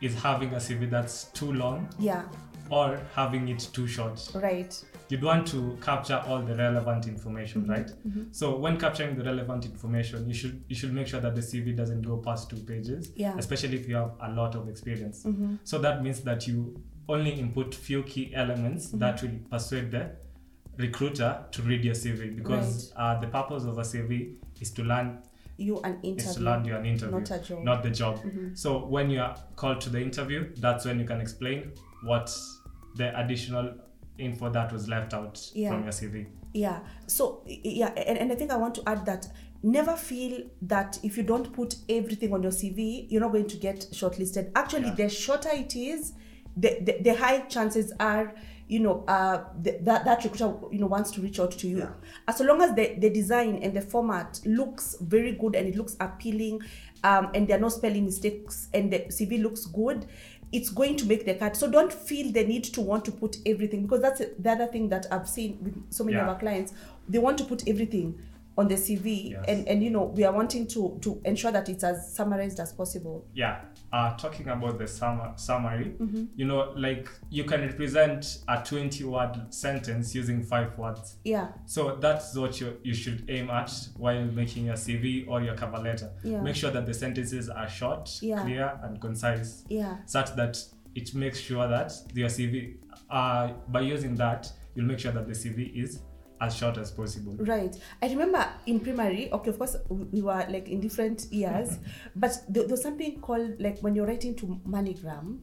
is 0.00 0.14
having 0.22 0.52
a 0.52 0.56
cv 0.58 0.90
that's 0.90 1.24
too 1.32 1.52
long. 1.52 1.88
Yeah 1.98 2.22
or 2.70 3.00
having 3.14 3.48
it 3.48 3.68
too 3.72 3.86
short 3.86 4.30
right 4.34 4.84
you'd 5.10 5.22
want 5.22 5.46
to 5.46 5.76
capture 5.80 6.22
all 6.26 6.40
the 6.42 6.54
relevant 6.54 7.06
information, 7.06 7.62
Mm-hmm. 7.62 7.70
right? 7.70 7.90
So 8.30 8.56
when 8.58 8.78
capturing 8.78 9.16
the 9.16 9.24
relevant 9.24 9.64
information, 9.64 10.28
you 10.28 10.34
should 10.34 10.62
you 10.68 10.76
should 10.76 10.92
make 10.92 11.06
sure 11.06 11.20
that 11.20 11.34
the 11.34 11.40
CV 11.40 11.74
doesn't 11.74 12.02
go 12.02 12.18
past 12.18 12.50
two 12.50 12.56
pages, 12.58 13.10
Yeah. 13.16 13.34
especially 13.38 13.76
if 13.80 13.88
you 13.88 13.94
have 13.96 14.12
a 14.20 14.30
lot 14.32 14.54
of 14.54 14.68
experience. 14.68 15.24
Mm-hmm. 15.24 15.54
So 15.64 15.78
that 15.78 16.02
means 16.02 16.20
that 16.22 16.46
you 16.46 16.78
only 17.08 17.30
input 17.30 17.74
few 17.74 18.02
key 18.02 18.32
elements 18.34 18.88
Mm-hmm. 18.88 18.98
that 18.98 19.22
will 19.22 19.38
persuade 19.50 19.90
the 19.92 20.10
recruiter 20.76 21.44
to 21.52 21.62
read 21.62 21.84
your 21.84 21.94
CV 21.94 22.36
because 22.36 22.92
uh, 22.96 23.18
the 23.20 23.26
purpose 23.28 23.64
of 23.64 23.78
a 23.78 23.82
CV 23.82 24.34
is 24.60 24.70
to 24.72 24.82
learn 24.82 25.18
You 25.56 25.80
an 25.80 26.00
to 26.02 26.06
interview. 26.08 26.44
land 26.44 26.66
you 26.66 26.76
an 26.76 26.84
interview, 26.86 27.18
not 27.18 27.30
a 27.30 27.38
job. 27.40 27.64
not 27.64 27.82
the 27.82 27.90
job. 27.90 28.16
Mhm. 28.22 28.56
So 28.56 28.84
when 28.86 29.10
you 29.10 29.20
are 29.20 29.36
called 29.56 29.80
to 29.82 29.90
the 29.90 30.00
interview, 30.00 30.54
that's 30.56 30.84
when 30.84 31.00
you 31.00 31.06
can 31.06 31.20
explain 31.20 31.72
what 32.04 32.30
the 32.98 33.18
additional 33.18 33.74
info 34.18 34.50
that 34.50 34.72
was 34.72 34.88
left 34.88 35.14
out 35.14 35.40
Yeah. 35.54 35.70
from 35.70 35.84
your 35.84 35.92
CV. 35.92 36.26
Yeah. 36.52 36.80
So 37.06 37.42
yeah, 37.46 37.88
and, 37.88 38.18
and 38.18 38.32
I 38.32 38.34
think 38.34 38.50
I 38.50 38.56
want 38.56 38.74
to 38.76 38.82
add 38.86 39.06
that 39.06 39.26
never 39.62 39.96
feel 39.96 40.42
that 40.62 40.98
if 41.02 41.16
you 41.16 41.22
don't 41.22 41.52
put 41.52 41.76
everything 41.88 42.32
on 42.32 42.42
your 42.42 42.52
CV, 42.52 43.06
you're 43.10 43.20
not 43.20 43.32
going 43.32 43.46
to 43.48 43.56
get 43.56 43.80
shortlisted. 43.92 44.50
Actually, 44.54 44.88
Yeah. 44.88 44.94
the 44.94 45.08
shorter 45.08 45.50
it 45.52 45.74
is, 45.76 46.12
the, 46.56 46.78
the, 46.80 46.98
the 47.02 47.14
high 47.14 47.40
chances 47.40 47.92
are, 48.00 48.34
you 48.66 48.80
know, 48.80 49.04
uh, 49.08 49.44
the, 49.62 49.78
that 49.82 50.04
that 50.04 50.24
recruiter 50.24 50.54
you 50.72 50.78
know 50.80 50.86
wants 50.86 51.10
to 51.12 51.20
reach 51.20 51.38
out 51.40 51.52
to 51.52 51.68
you. 51.68 51.78
Yeah. 51.78 51.92
As 52.26 52.40
long 52.40 52.60
as 52.62 52.74
the, 52.74 52.96
the 52.98 53.10
design 53.10 53.60
and 53.62 53.74
the 53.74 53.80
format 53.80 54.40
looks 54.44 54.96
very 55.00 55.32
good 55.32 55.54
and 55.54 55.68
it 55.68 55.76
looks 55.76 55.96
appealing, 56.00 56.60
um, 57.04 57.30
and 57.34 57.46
there 57.48 57.56
are 57.58 57.60
no 57.60 57.68
spelling 57.68 58.04
mistakes 58.04 58.68
and 58.74 58.92
the 58.92 59.00
CV 59.10 59.40
looks 59.42 59.66
good, 59.66 60.06
it's 60.52 60.70
going 60.70 60.96
to 60.96 61.06
make 61.06 61.24
the 61.26 61.34
cut. 61.34 61.56
So 61.56 61.70
don't 61.70 61.92
feel 61.92 62.32
the 62.32 62.44
need 62.44 62.64
to 62.64 62.80
want 62.80 63.04
to 63.06 63.12
put 63.12 63.36
everything 63.44 63.82
because 63.82 64.00
that's 64.00 64.20
the 64.38 64.50
other 64.50 64.66
thing 64.66 64.88
that 64.88 65.06
I've 65.10 65.28
seen 65.28 65.58
with 65.62 65.92
so 65.92 66.04
many 66.04 66.16
Yeah. 66.16 66.22
of 66.22 66.28
our 66.30 66.38
clients. 66.38 66.72
They 67.08 67.18
want 67.18 67.38
to 67.38 67.44
put 67.44 67.68
everything 67.68 68.18
on 68.58 68.66
the 68.68 68.74
CV, 68.74 69.30
Yes. 69.30 69.44
and 69.48 69.68
and 69.68 69.82
you 69.84 69.88
know 69.90 70.04
we 70.16 70.24
are 70.24 70.32
wanting 70.32 70.66
to 70.66 70.98
to 71.00 71.20
ensure 71.24 71.52
that 71.52 71.68
it's 71.68 71.84
as 71.84 72.14
summarized 72.14 72.58
as 72.60 72.72
possible. 72.72 73.24
Yeah. 73.32 73.60
Uh, 73.92 74.14
talking 74.18 74.48
about 74.48 74.78
the 74.78 74.86
summa- 74.86 75.32
summary, 75.36 75.94
Mm-hmm. 75.98 76.24
you 76.36 76.44
know, 76.44 76.72
like 76.76 77.08
you 77.30 77.44
can 77.44 77.62
represent 77.62 78.40
a 78.46 78.62
20 78.62 79.04
word 79.04 79.46
sentence 79.48 80.14
using 80.14 80.42
five 80.42 80.76
words. 80.76 81.16
Yeah, 81.24 81.48
So 81.64 81.96
that's 81.96 82.36
what 82.36 82.60
you, 82.60 82.76
you 82.82 82.92
should 82.92 83.24
aim 83.30 83.48
at 83.48 83.72
while 83.96 84.22
making 84.26 84.66
your 84.66 84.74
CV 84.74 85.26
or 85.26 85.40
your 85.40 85.54
cover 85.54 85.78
letter. 85.78 86.10
Yeah. 86.22 86.42
Make 86.42 86.56
sure 86.56 86.70
that 86.70 86.84
the 86.84 86.92
sentences 86.92 87.48
are 87.48 87.66
short, 87.68 88.10
Yeah. 88.20 88.42
clear, 88.42 88.78
and 88.82 89.00
concise, 89.00 89.64
yeah, 89.70 89.96
such 90.04 90.34
that 90.36 90.58
it 90.94 91.14
makes 91.14 91.38
sure 91.40 91.66
that 91.66 91.92
your 92.12 92.28
CV, 92.28 92.76
uh, 93.08 93.52
by 93.68 93.80
using 93.80 94.16
that, 94.16 94.52
you'll 94.74 94.84
make 94.86 94.98
sure 94.98 95.12
that 95.12 95.26
the 95.26 95.34
CV 95.34 95.72
is 95.82 96.02
as 96.40 96.56
short 96.56 96.78
as 96.78 96.90
possible. 96.90 97.36
right. 97.40 97.74
I 98.02 98.08
remember 98.08 98.46
in 98.66 98.80
primary. 98.80 99.30
Okay, 99.32 99.50
of 99.50 99.58
course 99.58 99.76
we 99.88 100.04
we 100.12 100.22
were 100.22 100.44
like 100.48 100.68
in 100.68 100.80
different 100.80 101.26
years, 101.32 101.78
but 102.16 102.32
there, 102.48 102.62
there 102.64 102.70
was 102.70 102.82
something 102.82 103.20
called 103.20 103.60
like 103.60 103.78
when 103.80 103.94
you're 103.94 104.06
writing 104.06 104.34
to 104.36 104.46
MoneyGram, 104.66 105.38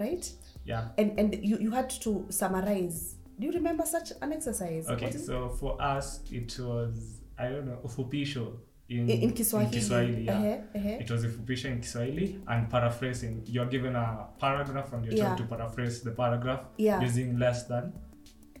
right? 0.00 0.30
Yeah. 0.64 0.88
And 0.98 1.18
and 1.18 1.34
you 1.42 1.58
you 1.58 1.70
had 1.70 1.90
to 2.02 2.26
summarize. 2.30 3.14
Do 3.38 3.46
you 3.46 3.52
remember 3.52 3.84
such 3.86 4.12
an 4.20 4.32
exercise? 4.32 4.88
Okay, 4.88 5.06
What 5.06 5.14
is 5.14 5.22
it? 5.22 5.26
so 5.26 5.48
for 5.50 5.80
us, 5.80 6.20
it 6.32 6.58
was, 6.58 7.20
I 7.38 7.48
don't 7.50 7.66
know, 7.66 7.78
ufupisho 7.84 8.56
in, 8.88 9.08
in, 9.08 9.20
in 9.22 9.30
Kiswahili. 9.32 9.72
In 9.76 9.80
Kiswahili 9.80 10.24
yeah. 10.24 10.38
Uh-huh, 10.38 10.78
uh-huh. 10.78 10.88
It 11.04 11.10
was 11.10 11.24
ufupisho 11.24 11.66
in 11.66 11.80
Kiswahili 11.80 12.40
and 12.48 12.68
paraphrasing. 12.68 13.42
You're 13.46 13.66
given 13.66 13.94
a 13.94 14.26
paragraph 14.40 14.92
and 14.92 15.04
you're 15.04 15.14
Yeah. 15.14 15.36
told 15.36 15.38
to 15.50 15.56
paraphrase 15.56 16.00
the 16.02 16.10
paragraph 16.10 16.62
Yeah. 16.78 17.00
using 17.00 17.38
less 17.38 17.64
than 17.68 17.92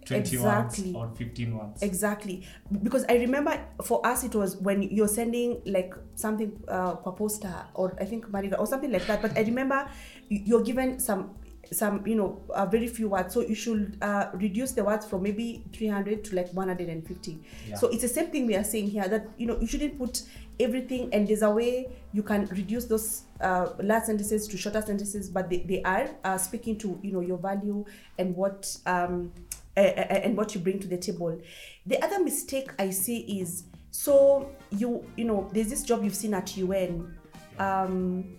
20 0.08 0.36
Exactly. 0.36 0.94
or 0.94 1.10
15 1.14 1.56
words. 1.58 1.82
Exactly. 1.82 2.42
Because 2.82 3.04
I 3.08 3.14
remember 3.16 3.60
for 3.84 4.04
us 4.06 4.24
it 4.24 4.34
was 4.34 4.56
when 4.56 4.82
you're 4.82 5.08
sending 5.08 5.60
like 5.66 5.94
something 6.14 6.52
uh 6.68 6.94
per 6.96 7.12
poster 7.12 7.54
or 7.74 7.94
I 8.00 8.04
think 8.04 8.26
Mariga 8.30 8.58
or 8.58 8.66
something 8.66 8.90
like 8.90 9.06
that. 9.06 9.20
But 9.22 9.36
I 9.36 9.42
remember 9.42 9.88
you- 10.28 10.42
you're 10.44 10.62
given 10.62 10.98
some 10.98 11.34
some 11.70 12.06
you 12.06 12.14
know 12.14 12.40
uh, 12.54 12.64
very 12.64 12.88
few 12.88 13.10
words 13.10 13.34
so 13.34 13.42
you 13.42 13.54
should 13.54 13.98
uh, 14.00 14.30
reduce 14.34 14.72
the 14.72 14.82
words 14.82 15.04
from 15.04 15.22
maybe 15.22 15.62
300 15.74 16.24
to 16.24 16.34
like 16.34 16.48
150 16.54 17.38
Yeah. 17.68 17.76
so 17.76 17.88
it's 17.88 18.00
the 18.00 18.08
same 18.08 18.28
thing 18.30 18.46
we 18.46 18.56
are 18.56 18.64
saying 18.64 18.88
here 18.88 19.06
that 19.06 19.28
you 19.36 19.46
know 19.46 19.58
you 19.60 19.66
shouldn't 19.66 19.98
put 19.98 20.22
everything 20.58 21.12
and 21.12 21.28
there's 21.28 21.42
a 21.42 21.50
way 21.50 21.88
you 22.14 22.22
can 22.22 22.46
reduce 22.46 22.86
those 22.86 23.24
uh, 23.42 23.68
last 23.82 24.06
sentences 24.06 24.48
to 24.48 24.56
shorter 24.56 24.80
sentences 24.80 25.28
but 25.28 25.50
they, 25.50 25.58
they 25.68 25.82
are 25.82 26.08
uh, 26.24 26.38
speaking 26.38 26.78
to 26.78 26.98
you 27.02 27.12
know 27.12 27.20
your 27.20 27.36
value 27.38 27.84
and 28.18 28.34
what 28.34 28.74
um, 28.86 29.30
uh, 29.78 30.14
and 30.24 30.36
what 30.36 30.54
you 30.54 30.60
bring 30.60 30.78
to 30.80 30.88
the 30.88 30.98
table. 30.98 31.40
The 31.86 32.02
other 32.02 32.22
mistake 32.22 32.70
I 32.78 32.90
see 32.90 33.40
is 33.40 33.64
so 33.90 34.50
you 34.70 35.06
you 35.16 35.24
know 35.24 35.48
there's 35.52 35.68
this 35.68 35.82
job 35.82 36.04
you've 36.04 36.14
seen 36.14 36.34
at 36.34 36.56
UN, 36.56 37.16
um, 37.58 38.36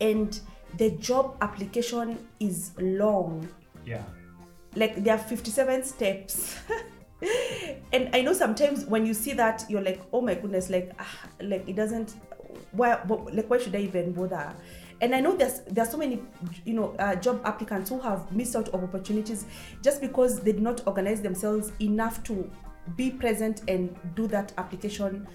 and 0.00 0.38
the 0.76 0.90
job 0.92 1.36
application 1.40 2.18
is 2.40 2.72
long. 2.78 3.48
Yeah. 3.84 4.02
Like 4.76 5.04
there 5.04 5.14
are 5.14 5.18
57 5.18 5.84
steps. 5.84 6.56
and 7.92 8.10
I 8.12 8.22
know 8.22 8.32
sometimes 8.32 8.84
when 8.86 9.06
you 9.06 9.14
see 9.14 9.32
that 9.34 9.64
you're 9.68 9.82
like, 9.82 10.00
oh 10.12 10.20
my 10.20 10.34
goodness, 10.34 10.68
like 10.68 10.92
ah, 10.98 11.28
like 11.40 11.68
it 11.68 11.76
doesn't 11.76 12.16
why 12.72 13.00
like 13.32 13.48
why 13.48 13.58
should 13.58 13.74
I 13.74 13.80
even 13.80 14.12
bother? 14.12 14.54
And 15.04 15.14
I 15.14 15.20
know 15.20 15.36
there's 15.36 15.60
there's 15.66 15.90
so 15.90 15.98
many 15.98 16.22
you 16.64 16.72
know 16.72 16.96
uh, 16.98 17.14
job 17.14 17.42
applicants 17.44 17.90
who 17.90 18.00
have 18.00 18.32
missed 18.32 18.56
out 18.56 18.70
of 18.70 18.82
opportunities 18.82 19.44
just 19.82 20.00
because 20.00 20.40
they 20.40 20.52
did 20.52 20.62
not 20.62 20.80
organize 20.86 21.20
themselves 21.20 21.72
enough 21.78 22.24
to 22.24 22.50
be 22.96 23.10
present 23.10 23.60
and 23.68 23.94
do 24.14 24.26
that 24.28 24.54
application 24.56 25.28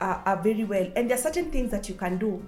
uh, 0.00 0.22
uh, 0.26 0.34
very 0.42 0.64
well. 0.64 0.90
And 0.96 1.08
there 1.08 1.16
are 1.16 1.20
certain 1.20 1.52
things 1.52 1.70
that 1.70 1.88
you 1.88 1.94
can 1.94 2.18
do. 2.18 2.44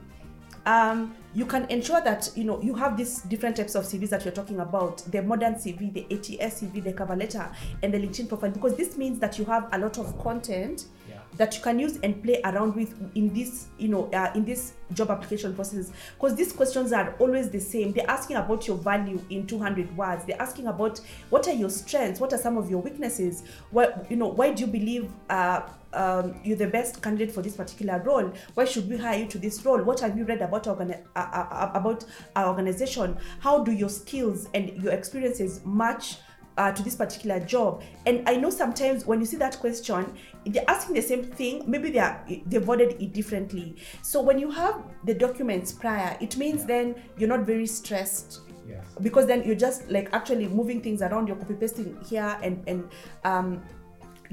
Um, 0.66 1.14
you 1.32 1.46
can 1.46 1.64
ensure 1.70 2.00
that 2.00 2.28
you 2.34 2.42
know 2.42 2.60
you 2.60 2.74
have 2.74 2.96
these 2.96 3.20
different 3.22 3.56
types 3.56 3.76
of 3.76 3.84
CVs 3.84 4.08
that 4.08 4.24
you're 4.24 4.34
talking 4.34 4.58
about: 4.58 4.98
the 5.12 5.22
modern 5.22 5.54
CV, 5.54 5.92
the 5.92 6.12
ATS 6.12 6.60
CV, 6.60 6.82
the 6.82 6.92
cover 6.92 7.14
letter, 7.14 7.48
and 7.84 7.94
the 7.94 7.98
LinkedIn 7.98 8.28
profile. 8.28 8.50
Because 8.50 8.76
this 8.76 8.96
means 8.96 9.20
that 9.20 9.38
you 9.38 9.44
have 9.44 9.68
a 9.70 9.78
lot 9.78 9.96
of 9.96 10.18
content. 10.18 10.86
That 11.36 11.56
you 11.56 11.62
can 11.62 11.78
use 11.78 11.98
and 12.02 12.22
play 12.22 12.40
around 12.44 12.74
with 12.74 12.94
in 13.14 13.32
this 13.32 13.66
you 13.78 13.88
know 13.88 14.10
uh, 14.12 14.30
in 14.34 14.44
this 14.44 14.74
job 14.92 15.10
application 15.10 15.54
process 15.54 15.90
because 16.14 16.36
these 16.36 16.52
questions 16.52 16.92
are 16.92 17.14
always 17.18 17.50
the 17.50 17.60
same. 17.60 17.92
They're 17.92 18.10
asking 18.10 18.36
about 18.36 18.66
your 18.66 18.76
value 18.76 19.20
in 19.30 19.46
200 19.46 19.96
words. 19.96 20.24
They're 20.24 20.40
asking 20.40 20.66
about 20.66 21.00
what 21.30 21.48
are 21.48 21.54
your 21.54 21.70
strengths? 21.70 22.20
What 22.20 22.32
are 22.32 22.38
some 22.38 22.56
of 22.56 22.70
your 22.70 22.80
weaknesses? 22.80 23.44
What 23.70 24.06
you 24.10 24.16
know 24.16 24.28
why 24.28 24.52
do 24.52 24.62
you 24.62 24.66
believe 24.66 25.10
uh, 25.30 25.62
um, 25.94 26.34
you're 26.42 26.56
the 26.56 26.66
best 26.66 27.02
candidate 27.02 27.32
for 27.32 27.42
this 27.42 27.56
particular 27.56 28.02
role? 28.04 28.32
Why 28.54 28.64
should 28.64 28.88
we 28.88 28.96
hire 28.96 29.20
you 29.20 29.26
to 29.28 29.38
this 29.38 29.64
role? 29.64 29.82
What 29.82 30.00
have 30.00 30.16
you 30.16 30.24
read 30.24 30.42
about 30.42 30.64
organi- 30.64 31.02
uh, 31.16 31.18
uh, 31.18 31.70
about 31.74 32.04
our 32.36 32.48
organization? 32.48 33.16
How 33.40 33.62
do 33.62 33.72
your 33.72 33.88
skills 33.88 34.48
and 34.54 34.70
your 34.82 34.92
experiences 34.92 35.60
match 35.64 36.16
uh, 36.58 36.70
to 36.72 36.82
this 36.82 36.94
particular 36.94 37.40
job 37.40 37.82
and 38.06 38.28
i 38.28 38.36
know 38.36 38.50
sometimes 38.50 39.06
when 39.06 39.20
you 39.20 39.26
see 39.26 39.36
that 39.36 39.58
question 39.58 40.12
they're 40.46 40.64
asking 40.68 40.94
the 40.94 41.02
same 41.02 41.22
thing 41.24 41.62
maybe 41.66 41.90
they 41.90 41.98
are 41.98 42.24
they've 42.46 42.66
worded 42.66 43.00
it 43.00 43.12
differently 43.12 43.76
so 44.02 44.20
when 44.22 44.38
you 44.38 44.50
have 44.50 44.82
the 45.04 45.14
documents 45.14 45.72
prior 45.72 46.16
it 46.20 46.36
means 46.36 46.60
Yeah. 46.60 46.66
then 46.66 46.94
you're 47.16 47.28
not 47.28 47.40
very 47.46 47.66
stressed 47.66 48.40
Yes. 48.68 48.84
because 49.02 49.26
then 49.26 49.42
you're 49.44 49.56
just 49.56 49.90
like 49.90 50.08
actually 50.12 50.46
moving 50.48 50.80
things 50.80 51.02
around 51.02 51.26
you're 51.26 51.36
copy 51.36 51.54
pasting 51.54 51.98
here 52.08 52.38
and 52.42 52.62
and 52.66 52.88
um 53.24 53.62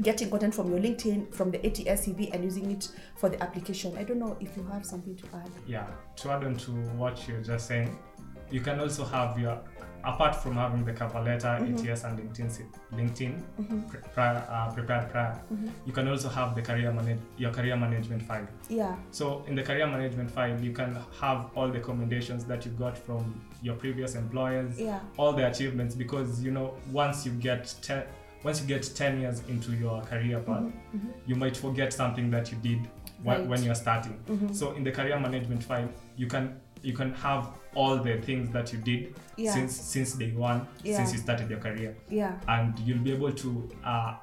getting 0.01 0.29
content 0.29 0.53
from 0.55 0.69
your 0.69 0.79
linkedin 0.79 1.33
from 1.33 1.51
the 1.51 1.57
ats 1.65 2.05
cv 2.07 2.33
and 2.33 2.43
using 2.43 2.71
it 2.71 2.89
for 3.17 3.27
the 3.27 3.41
application 3.43 3.97
i 3.97 4.03
don't 4.03 4.19
know 4.19 4.38
if 4.39 4.55
you 4.55 4.63
have 4.71 4.85
something 4.85 5.15
to 5.15 5.25
add 5.35 5.49
Yeah. 5.67 5.88
To 6.17 6.31
add 6.31 6.43
on 6.43 6.55
to 6.57 6.71
what 6.97 7.27
you're 7.27 7.41
just 7.41 7.67
saying, 7.67 7.97
you 8.51 8.61
can 8.61 8.79
also 8.79 9.03
have 9.03 9.38
your 9.39 9.59
apart 10.13 10.35
from 10.35 10.53
having 10.55 10.83
the 10.85 10.93
cover 10.93 11.19
letter, 11.21 11.47
ATS, 11.47 12.03
and 12.05 12.19
LinkedIn, 12.19 12.49
LinkedIn 12.93 13.33
pre- 13.89 13.99
prior, 14.13 14.43
uh, 14.49 14.71
prepared 14.73 15.09
prior, 15.11 15.39
you 15.85 15.93
can 15.93 16.07
also 16.07 16.29
have 16.29 16.55
the 16.55 16.61
career 16.61 16.91
manage 16.91 17.19
your 17.37 17.51
career 17.51 17.75
management 17.77 18.21
file. 18.23 18.47
yeah 18.69 18.95
So 19.11 19.43
in 19.47 19.55
the 19.55 19.63
career 19.63 19.87
management 19.87 20.29
file, 20.31 20.57
you 20.59 20.71
can 20.71 20.97
have 21.21 21.39
all 21.55 21.69
the 21.69 21.79
commendations 21.79 22.45
that 22.45 22.65
you 22.65 22.71
got 22.71 22.97
from 22.97 23.23
your 23.61 23.75
previous 23.75 24.15
employers, 24.15 24.79
yeah 24.79 24.99
all 25.17 25.33
the 25.33 25.45
achievements, 25.51 25.93
because 25.95 26.43
you 26.45 26.51
know 26.51 26.67
once 26.91 27.25
you 27.25 27.31
get 27.49 27.63
ten, 27.81 28.03
once 28.43 28.61
you 28.61 28.67
get 28.67 28.83
ten 28.95 29.19
years 29.21 29.41
into 29.49 29.71
your 29.83 30.01
career 30.11 30.39
path, 30.39 30.63
Mhm. 30.95 31.09
you 31.27 31.35
might 31.35 31.57
forget 31.57 31.91
something 31.93 32.31
that 32.31 32.45
you 32.51 32.57
did 32.69 32.79
wh- 33.23 33.27
Right. 33.27 33.45
when 33.51 33.61
you're 33.65 33.75
starting. 33.85 34.17
Mhm. 34.29 34.55
So 34.55 34.71
in 34.77 34.83
the 34.87 34.91
career 34.91 35.19
management 35.19 35.61
file, 35.63 35.89
you 36.15 36.27
can 36.27 36.45
you 36.81 36.93
can 36.93 37.13
have 37.13 37.50
all 37.75 37.98
the 37.98 38.17
things 38.21 38.50
that 38.51 38.71
you 38.74 38.79
did 38.79 39.15
Yeah. 39.38 39.53
since 39.53 39.75
since 39.75 40.13
day 40.13 40.31
one, 40.31 40.67
Yeah. 40.83 40.98
since 40.98 41.13
you 41.13 41.19
started 41.19 41.50
your 41.50 41.59
career, 41.59 41.95
yeah 42.09 42.33
and 42.48 42.77
you'll 42.79 43.03
be 43.03 43.12
able 43.13 43.31
to 43.33 43.69
uh, 43.86 44.15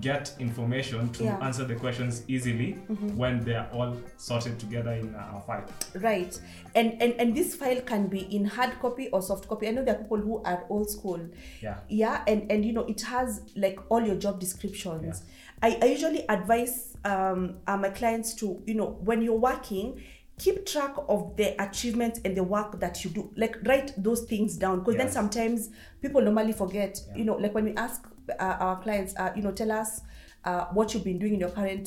get 0.00 0.32
information 0.38 1.08
to 1.10 1.24
Yeah. 1.24 1.32
Mm-hmm. 1.34 1.42
answer 1.42 1.64
the 1.64 1.74
questions 1.74 2.22
easily 2.28 2.72
when 3.16 3.42
they 3.44 3.54
are 3.54 3.68
all 3.72 3.96
sorted 4.16 4.56
together 4.60 4.92
in 4.92 5.12
a 5.14 5.40
file. 5.44 5.64
Right. 6.00 6.40
And, 6.76 7.02
and 7.02 7.14
and 7.18 7.34
this 7.36 7.56
file 7.56 7.80
can 7.80 8.06
be 8.06 8.20
in 8.20 8.44
hard 8.44 8.78
copy 8.80 9.08
or 9.10 9.20
soft 9.22 9.48
copy. 9.48 9.66
I 9.66 9.72
know 9.72 9.84
there 9.84 9.96
are 9.96 10.02
people 10.02 10.18
who 10.18 10.40
are 10.44 10.64
old 10.68 10.88
school. 10.88 11.20
Yeah. 11.60 11.78
Yeah, 11.88 12.22
and 12.28 12.50
and 12.52 12.64
you 12.64 12.72
know 12.72 12.84
it 12.86 13.00
has 13.02 13.40
like 13.56 13.80
all 13.88 14.00
your 14.00 14.14
job 14.16 14.38
descriptions. 14.38 15.24
I, 15.62 15.78
I 15.82 15.86
usually 15.86 16.24
advise 16.28 16.96
um 17.04 17.56
uh, 17.66 17.76
my 17.76 17.90
clients 17.90 18.34
to 18.34 18.62
you 18.66 18.74
know 18.74 18.98
when 19.02 19.22
you're 19.22 19.38
working 19.50 20.00
keep 20.38 20.64
track 20.66 20.94
of 21.08 21.36
the 21.36 21.60
achievements 21.62 22.20
and 22.24 22.36
the 22.36 22.42
work 22.42 22.78
that 22.80 23.04
you 23.04 23.10
do 23.10 23.30
like 23.36 23.56
write 23.66 23.92
those 23.96 24.22
things 24.22 24.56
down 24.56 24.78
because 24.80 24.96
then 24.96 25.10
sometimes 25.10 25.70
people 26.00 26.20
normally 26.20 26.52
forget 26.52 27.00
Yeah. 27.08 27.16
you 27.16 27.24
know 27.24 27.34
like 27.36 27.54
when 27.54 27.64
we 27.64 27.74
ask 27.74 28.06
uh, 28.38 28.56
our 28.60 28.80
clients 28.82 29.14
uh, 29.16 29.32
you 29.36 29.42
know 29.42 29.52
tell 29.52 29.72
us 29.72 30.00
uh, 30.48 30.64
what 30.76 30.86
you've 30.94 31.04
been 31.10 31.18
doing 31.18 31.34
in 31.34 31.40
your 31.40 31.50
current 31.60 31.86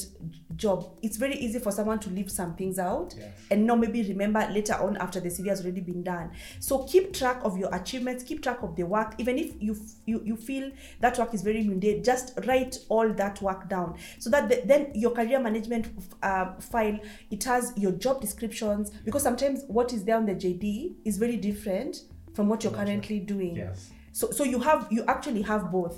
job 0.55 0.77
it's 1.01 1.17
very 1.17 1.35
easy 1.45 1.59
for 1.65 1.71
someone 1.71 1.99
to 1.99 2.09
leave 2.17 2.29
some 2.29 2.51
things 2.55 2.77
out 2.77 3.15
Yes. 3.17 3.29
and 3.51 3.65
not 3.65 3.77
maybe 3.79 3.99
remember 4.13 4.41
later 4.57 4.75
on 4.85 4.97
after 5.05 5.19
the 5.19 5.29
CV 5.29 5.47
has 5.47 5.61
already 5.61 5.81
been 5.81 6.03
done. 6.03 6.27
So 6.59 6.83
keep 6.91 7.05
track 7.13 7.39
of 7.43 7.57
your 7.57 7.73
achievements, 7.73 8.23
keep 8.23 8.39
track 8.43 8.59
of 8.61 8.75
the 8.75 8.83
work. 8.83 9.09
Even 9.17 9.35
if 9.43 9.49
you 9.59 9.73
you, 10.05 10.21
you 10.23 10.35
feel 10.35 10.65
that 10.99 11.17
work 11.17 11.33
is 11.33 11.41
very 11.41 11.63
mundane, 11.63 12.03
just 12.03 12.27
write 12.47 12.77
all 12.89 13.09
that 13.21 13.41
work 13.41 13.67
down 13.69 13.97
so 14.19 14.29
that 14.29 14.49
the, 14.49 14.61
then 14.65 14.91
your 14.93 15.11
career 15.11 15.39
management 15.39 15.87
uh, 16.21 16.47
file 16.71 16.99
it 17.31 17.43
has 17.43 17.73
your 17.77 17.93
job 17.93 18.21
descriptions 18.21 18.91
because 19.05 19.23
sometimes 19.23 19.63
what 19.67 19.93
is 19.93 20.03
there 20.05 20.17
on 20.17 20.25
the 20.25 20.35
JD 20.35 20.95
is 21.05 21.17
very 21.17 21.37
different 21.37 22.03
from 22.35 22.47
what 22.49 22.63
you're 22.63 22.73
currently 22.81 23.19
doing. 23.19 23.55
Yes. 23.55 23.91
So 24.11 24.29
so 24.31 24.43
you 24.43 24.59
have 24.59 24.87
you 24.91 25.03
actually 25.07 25.41
have 25.43 25.71
both. 25.71 25.97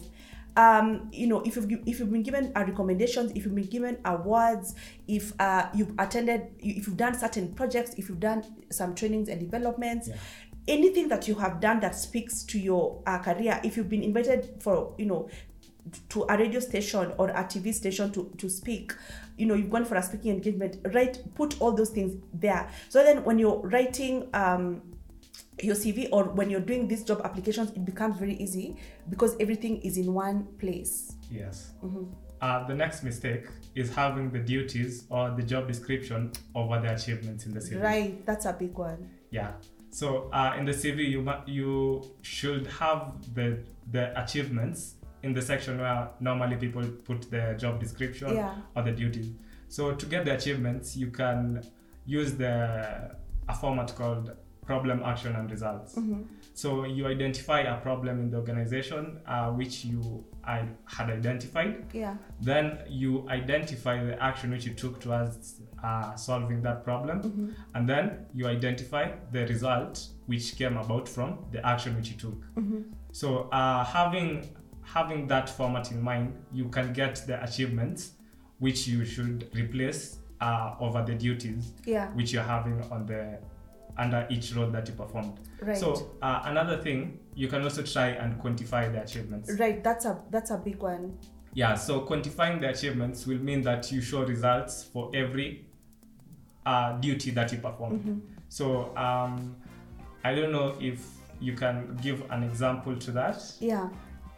Um, 0.55 1.09
you 1.11 1.27
know, 1.27 1.41
if 1.41 1.55
you've 1.55 1.71
if 1.87 1.99
you've 1.99 2.11
been 2.11 2.23
given 2.23 2.51
uh, 2.55 2.63
recommendations, 2.67 3.31
if 3.31 3.45
you've 3.45 3.55
been 3.55 3.65
given 3.65 3.97
awards, 4.05 4.75
if 5.07 5.33
uh, 5.39 5.67
you've 5.73 5.93
attended, 5.97 6.47
if 6.59 6.85
you've 6.87 6.97
done 6.97 7.17
certain 7.17 7.53
projects, 7.53 7.95
if 7.97 8.07
you've 8.09 8.19
done 8.19 8.43
some 8.71 8.93
trainings 8.93 9.29
and 9.29 9.39
developments, 9.39 10.09
Yeah. 10.09 10.15
anything 10.67 11.07
that 11.09 11.27
you 11.27 11.35
have 11.35 11.59
done 11.59 11.79
that 11.79 11.95
speaks 11.95 12.43
to 12.43 12.59
your 12.59 13.01
uh, 13.07 13.17
career, 13.19 13.59
if 13.63 13.77
you've 13.77 13.89
been 13.89 14.03
invited 14.03 14.61
for 14.61 14.93
you 14.97 15.05
know 15.07 15.27
to 16.09 16.23
a 16.29 16.37
radio 16.37 16.59
station 16.59 17.11
or 17.17 17.29
a 17.29 17.43
TV 17.43 17.73
station 17.73 18.09
to, 18.11 18.31
to 18.37 18.49
speak, 18.49 18.93
you 19.37 19.45
know, 19.45 19.53
you've 19.53 19.69
gone 19.69 19.83
for 19.85 19.95
a 19.95 20.01
speaking 20.03 20.31
engagement, 20.31 20.77
write, 20.93 21.19
put 21.35 21.59
all 21.61 21.73
those 21.73 21.89
things 21.89 22.15
there. 22.33 22.69
So 22.89 23.03
then 23.03 23.23
when 23.25 23.37
you're 23.37 23.59
writing 23.59 24.29
um, 24.33 24.81
your 25.61 25.75
CV 25.75 26.09
or 26.11 26.25
when 26.25 26.49
you're 26.49 26.59
doing 26.59 26.87
these 26.87 27.03
job 27.03 27.21
applications, 27.23 27.71
it 27.71 27.85
becomes 27.85 28.17
very 28.17 28.35
easy 28.35 28.75
because 29.09 29.35
everything 29.39 29.81
is 29.81 29.97
in 29.97 30.13
one 30.13 30.45
place. 30.59 31.15
Yes. 31.29 31.73
Mm-hmm. 31.83 32.05
Uh, 32.41 32.67
the 32.67 32.73
next 32.73 33.03
mistake 33.03 33.45
is 33.75 33.93
having 33.93 34.29
the 34.29 34.39
duties 34.39 35.05
or 35.09 35.31
the 35.31 35.43
job 35.43 35.67
description 35.67 36.31
over 36.55 36.79
the 36.79 36.93
achievements 36.93 37.45
in 37.45 37.53
the 37.53 37.59
CV. 37.59 37.81
Right, 37.81 38.25
that's 38.25 38.45
a 38.45 38.53
big 38.53 38.77
one. 38.77 39.09
Yeah. 39.29 39.51
So 39.91 40.29
uh, 40.33 40.55
in 40.57 40.65
the 40.65 40.73
CV, 40.73 41.07
you 41.09 41.25
you 41.45 42.03
should 42.21 42.67
have 42.67 43.13
the 43.33 43.59
the 43.91 44.21
achievements 44.21 44.95
in 45.21 45.33
the 45.33 45.41
section 45.41 45.79
where 45.79 46.09
normally 46.19 46.57
people 46.57 46.83
put 47.05 47.29
the 47.31 47.55
job 47.57 47.79
description 47.79 48.35
Yeah. 48.35 48.55
or 48.75 48.83
the 48.83 48.91
duties. 48.91 49.31
So 49.69 49.93
to 49.93 50.05
get 50.05 50.25
the 50.25 50.35
achievements, 50.35 50.97
you 50.97 51.11
can 51.11 51.63
use 52.05 52.33
the 52.33 53.15
a 53.47 53.53
format 53.55 53.95
called 53.95 54.31
problem, 54.65 55.01
action, 55.03 55.35
and 55.35 55.49
results. 55.49 55.95
Mm-hmm. 55.95 56.21
So 56.53 56.85
you 56.85 57.07
identify 57.07 57.61
a 57.61 57.77
problem 57.81 58.19
in 58.19 58.29
the 58.29 58.37
organization 58.37 59.19
uh, 59.25 59.49
which 59.51 59.85
you 59.85 60.23
I 60.45 60.65
had 60.85 61.09
identified. 61.09 61.85
Yeah. 61.93 62.15
Then 62.41 62.79
you 62.89 63.25
identify 63.29 64.03
the 64.03 64.21
action 64.21 64.51
which 64.51 64.65
you 64.65 64.73
took 64.73 64.99
towards 64.99 65.61
uh, 65.83 66.15
solving 66.15 66.61
that 66.63 66.83
problem, 66.83 67.21
Mm-hmm. 67.21 67.49
and 67.75 67.89
then 67.89 68.25
you 68.33 68.47
identify 68.47 69.11
the 69.31 69.45
result 69.47 70.05
which 70.27 70.55
came 70.57 70.77
about 70.77 71.07
from 71.09 71.37
the 71.51 71.65
action 71.65 71.95
which 71.95 72.09
you 72.11 72.17
took. 72.17 72.39
Mm-hmm. 72.55 72.81
So 73.11 73.49
uh, 73.51 73.83
having 73.85 74.49
having 74.83 75.27
that 75.27 75.49
format 75.49 75.91
in 75.91 76.01
mind, 76.01 76.33
you 76.51 76.67
can 76.69 76.91
get 76.93 77.15
the 77.25 77.41
achievements 77.43 78.11
which 78.59 78.87
you 78.87 79.05
should 79.05 79.49
replace 79.53 80.19
uh, 80.41 80.75
over 80.79 81.01
the 81.03 81.15
duties 81.15 81.71
Yeah. 81.85 82.07
which 82.13 82.33
you're 82.33 82.43
having 82.43 82.81
on 82.91 83.05
the 83.05 83.39
under 83.97 84.25
each 84.29 84.53
role 84.55 84.69
that 84.71 84.87
you 84.87 84.93
performed. 84.93 85.39
Right. 85.61 85.77
So 85.77 86.11
uh, 86.21 86.41
another 86.45 86.77
thing, 86.81 87.19
you 87.35 87.47
can 87.47 87.63
also 87.63 87.83
try 87.83 88.09
and 88.09 88.41
quantify 88.41 88.91
the 88.91 89.01
achievements. 89.01 89.51
right, 89.59 89.83
that's 89.83 90.05
a 90.05 90.19
that's 90.29 90.51
a 90.51 90.57
big 90.57 90.81
one. 90.81 91.17
Yeah, 91.53 91.75
so 91.75 92.01
quantifying 92.01 92.59
the 92.61 92.69
achievements 92.69 93.27
will 93.27 93.37
mean 93.37 93.61
that 93.61 93.91
you 93.91 94.01
show 94.01 94.23
results 94.23 94.83
for 94.83 95.11
every 95.13 95.65
uh, 96.65 96.93
duty 96.93 97.31
that 97.31 97.51
you 97.51 97.59
perform. 97.59 97.99
Mm-hmm. 97.99 98.19
So 98.49 98.95
um, 98.97 99.55
I 100.23 100.33
don't 100.33 100.51
know 100.51 100.75
if 100.79 101.05
you 101.39 101.53
can 101.53 101.97
give 102.01 102.23
an 102.31 102.43
example 102.43 102.95
to 102.95 103.11
that. 103.11 103.43
Yeah. 103.59 103.89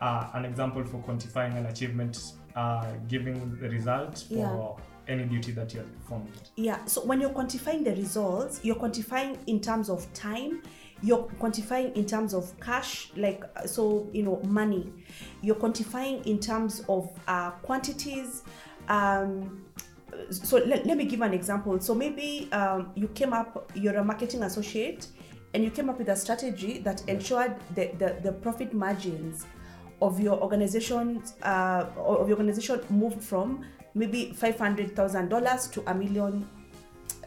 Uh, 0.01 0.27
an 0.33 0.43
example 0.43 0.83
for 0.83 0.97
quantifying 0.97 1.55
an 1.57 1.67
achievement, 1.67 2.33
uh, 2.55 2.91
giving 3.07 3.57
the 3.61 3.69
result 3.69 4.25
for 4.27 4.35
Yeah. 4.35 4.83
Any 5.07 5.23
duty 5.25 5.51
that 5.51 5.73
you 5.73 5.79
have 5.79 6.01
performed. 6.01 6.29
Yeah, 6.55 6.83
so 6.85 7.03
when 7.05 7.21
you're 7.21 7.29
quantifying 7.29 7.83
the 7.83 7.91
results, 7.91 8.59
you're 8.63 8.75
quantifying 8.75 9.37
in 9.47 9.59
terms 9.59 9.89
of 9.89 10.11
time, 10.13 10.61
you're 11.01 11.27
quantifying 11.39 11.93
in 11.95 12.05
terms 12.05 12.33
of 12.33 12.57
cash, 12.59 13.11
like 13.15 13.43
uh, 13.55 13.67
so, 13.67 14.09
you 14.13 14.23
know, 14.23 14.41
money. 14.43 14.91
You're 15.41 15.55
quantifying 15.55 16.25
in 16.25 16.39
terms 16.39 16.83
of 16.87 17.09
uh, 17.27 17.51
quantities. 17.51 18.43
Um, 18.87 19.65
so 20.29 20.57
let, 20.57 20.85
let 20.85 20.97
me 20.97 21.05
give 21.05 21.21
an 21.21 21.33
example. 21.33 21.79
So 21.79 21.93
maybe 21.93 22.49
um, 22.51 22.91
you 22.95 23.07
came 23.09 23.33
up, 23.33 23.71
you're 23.75 23.97
a 23.97 24.03
marketing 24.03 24.43
associate, 24.43 25.07
and 25.53 25.63
you 25.63 25.71
came 25.71 25.89
up 25.89 25.97
with 25.97 26.09
a 26.09 26.15
strategy 26.15 26.79
that 26.79 27.07
ensured 27.07 27.55
the, 27.75 27.91
the, 27.97 28.17
the 28.23 28.31
profit 28.31 28.73
margins 28.73 29.45
of 30.01 30.19
your 30.19 30.39
organization 30.41 31.23
uh, 31.41 31.85
of 31.97 32.27
your 32.27 32.37
organization 32.37 32.79
moved 32.89 33.23
from 33.23 33.63
maybe 33.93 34.33
five 34.33 34.57
hundred 34.59 34.95
thousand 34.95 35.29
dollars 35.29 35.67
to 35.67 35.83
a 35.89 35.93
million 35.93 36.47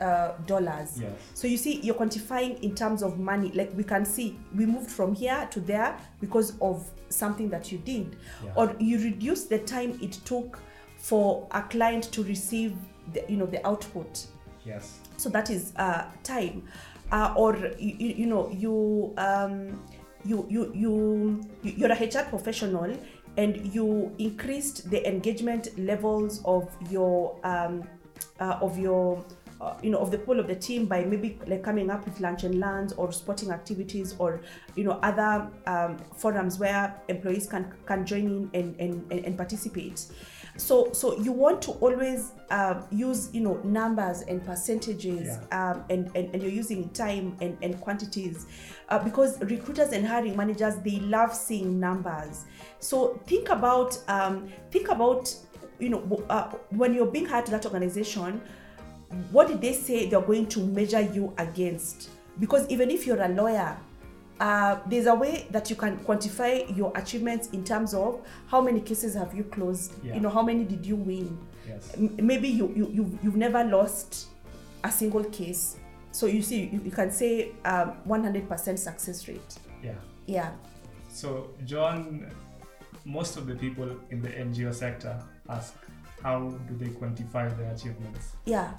uh, 0.01 0.33
dollars. 0.47 1.01
Yes. 1.01 1.11
So 1.35 1.49
you 1.49 1.57
see, 1.57 1.81
you're 1.81 1.95
quantifying 1.95 2.61
in 2.63 2.75
terms 2.75 3.03
of 3.03 3.19
money. 3.19 3.51
Like 3.55 3.73
we 3.77 3.85
can 3.85 4.05
see, 4.05 4.39
we 4.55 4.67
moved 4.67 4.91
from 4.91 5.15
here 5.15 5.49
to 5.51 5.61
there 5.61 5.97
because 6.21 6.59
of 6.61 6.89
something 7.09 7.49
that 7.51 7.73
you 7.73 7.79
did, 7.79 8.17
Yeah. 8.45 8.53
or 8.55 8.77
you 8.79 8.99
reduce 8.99 9.45
the 9.45 9.59
time 9.59 9.99
it 10.03 10.13
took 10.25 10.59
for 10.99 11.47
a 11.53 11.63
client 11.63 12.05
to 12.13 12.23
receive, 12.23 12.77
the, 13.13 13.25
you 13.29 13.37
know, 13.37 13.47
the 13.47 13.67
output 13.67 14.27
Yes. 14.67 14.99
so 15.17 15.31
that 15.31 15.49
is 15.49 15.73
uh, 15.77 16.05
time 16.23 16.63
uh, 17.13 17.33
or 17.37 17.57
you, 17.79 17.97
you 17.99 18.09
you 18.19 18.27
know 18.27 18.51
you 18.51 19.15
um, 19.17 19.81
you, 20.25 20.47
you 20.49 20.73
you 20.75 21.41
you 21.63 21.73
you're 21.77 21.93
a 21.93 22.07
hr 22.07 22.29
professional 22.29 22.97
and 23.37 23.73
you 23.75 24.13
increased 24.19 24.91
the 24.91 25.07
engagement 25.07 25.79
levels 25.79 26.43
of 26.45 26.69
your 26.91 27.39
um, 27.45 27.83
uh, 28.41 28.59
of 28.61 28.79
your 28.79 29.25
uh, 29.61 29.75
you 29.83 29.91
know 29.91 29.99
of 29.99 30.11
the 30.11 30.19
pool 30.19 30.39
of 30.39 30.47
the 30.47 30.55
team 30.55 30.87
by 30.87 31.05
maybe 31.05 31.39
like 31.47 31.63
coming 31.63 31.91
up 31.91 32.05
with 32.05 32.21
lunch 32.21 32.45
and 32.45 32.61
learns 32.61 32.93
or 32.95 33.13
sporting 33.13 33.51
activities 33.51 34.15
or 34.19 34.41
you 34.77 34.85
know 34.85 34.99
other 35.03 35.51
um, 35.67 35.97
forums 36.17 36.59
where 36.59 36.95
employees 37.09 37.47
can 37.47 37.73
can 37.87 38.05
join 38.05 38.51
in 38.53 38.75
and, 38.79 38.81
and, 38.81 39.25
and 39.25 39.37
participate 39.37 40.07
so 40.59 40.93
so 40.93 41.17
you 41.19 41.33
want 41.33 41.63
to 41.63 41.71
always 41.73 42.33
um, 42.51 42.85
use 42.91 43.31
you 43.33 43.41
know 43.41 43.55
numbers 43.63 44.23
and 44.23 44.45
percentages 44.45 45.39
um, 45.53 45.85
and, 45.89 46.11
and 46.15 46.35
and 46.35 46.43
you're 46.43 46.53
using 46.53 46.89
time 46.91 47.37
and, 47.41 47.57
and 47.63 47.81
quantities 47.81 48.47
uh, 48.89 48.99
because 48.99 49.41
recruiters 49.43 49.93
and 49.93 50.07
hiring 50.07 50.37
managers 50.37 50.77
they 50.85 50.99
love 51.01 51.35
seeing 51.35 51.79
numbers. 51.79 52.45
So 52.81 53.21
think 53.27 53.49
about 53.49 53.99
um, 54.09 54.49
think 54.71 54.89
about 54.89 55.35
you 55.79 55.91
know 55.91 56.25
uh, 56.29 56.51
when 56.71 56.93
you're 56.93 57.07
being 57.07 57.27
hired 57.27 57.47
to 57.47 57.53
that 57.53 57.65
organization 57.65 58.43
what 59.31 59.49
did 59.49 59.61
they 59.61 59.73
say 59.73 60.09
they're 60.09 60.21
going 60.21 60.47
to 60.47 60.61
measure 60.61 61.01
you 61.01 61.33
against? 61.39 62.11
Because 62.39 62.69
even 62.69 62.91
if 62.91 63.07
you're 63.07 63.23
a 63.23 63.29
lawyer 63.29 63.77
uh, 64.41 64.79
there's 64.87 65.07
a 65.07 65.15
way 65.15 65.47
that 65.51 65.69
you 65.71 65.77
can 65.77 65.99
quantify 65.99 66.77
your 66.77 66.93
achievements 66.97 67.49
in 67.49 67.65
terms 67.65 67.93
of 67.95 68.21
how 68.47 68.61
many 68.61 68.81
cases 68.81 69.15
have 69.15 69.35
you 69.35 69.45
closed 69.45 69.93
Yeah. 70.05 70.15
you 70.15 70.21
know 70.21 70.31
how 70.31 70.43
many 70.43 70.65
did 70.65 70.85
you 70.87 70.97
win 70.97 71.39
Yes. 71.69 71.93
M- 71.97 72.15
maybe 72.23 72.49
you, 72.49 72.73
you 72.77 72.89
you've, 72.93 73.19
you've 73.23 73.37
never 73.37 73.65
lost 73.65 74.29
a 74.85 74.91
single 74.91 75.25
case 75.25 75.77
so 76.13 76.27
you 76.27 76.41
see 76.43 76.71
you, 76.73 76.81
you 76.85 76.91
can 76.91 77.11
say 77.11 77.53
um, 77.65 77.95
100% 78.09 78.79
success 78.79 79.29
rate 79.29 79.59
Yeah. 79.83 79.93
yeah 80.27 80.51
So, 81.11 81.51
Joan, 81.65 82.31
most 83.05 83.37
of 83.37 83.47
the 83.47 83.55
people 83.57 83.89
in 84.11 84.23
the 84.23 84.29
NGO 84.29 84.73
sector 84.75 85.21
ask 85.49 85.75
how 86.23 86.39
do 86.69 86.77
they 86.77 86.91
quantify 86.91 87.57
their 87.59 87.73
achievements? 87.73 88.33
yeah 88.45 88.71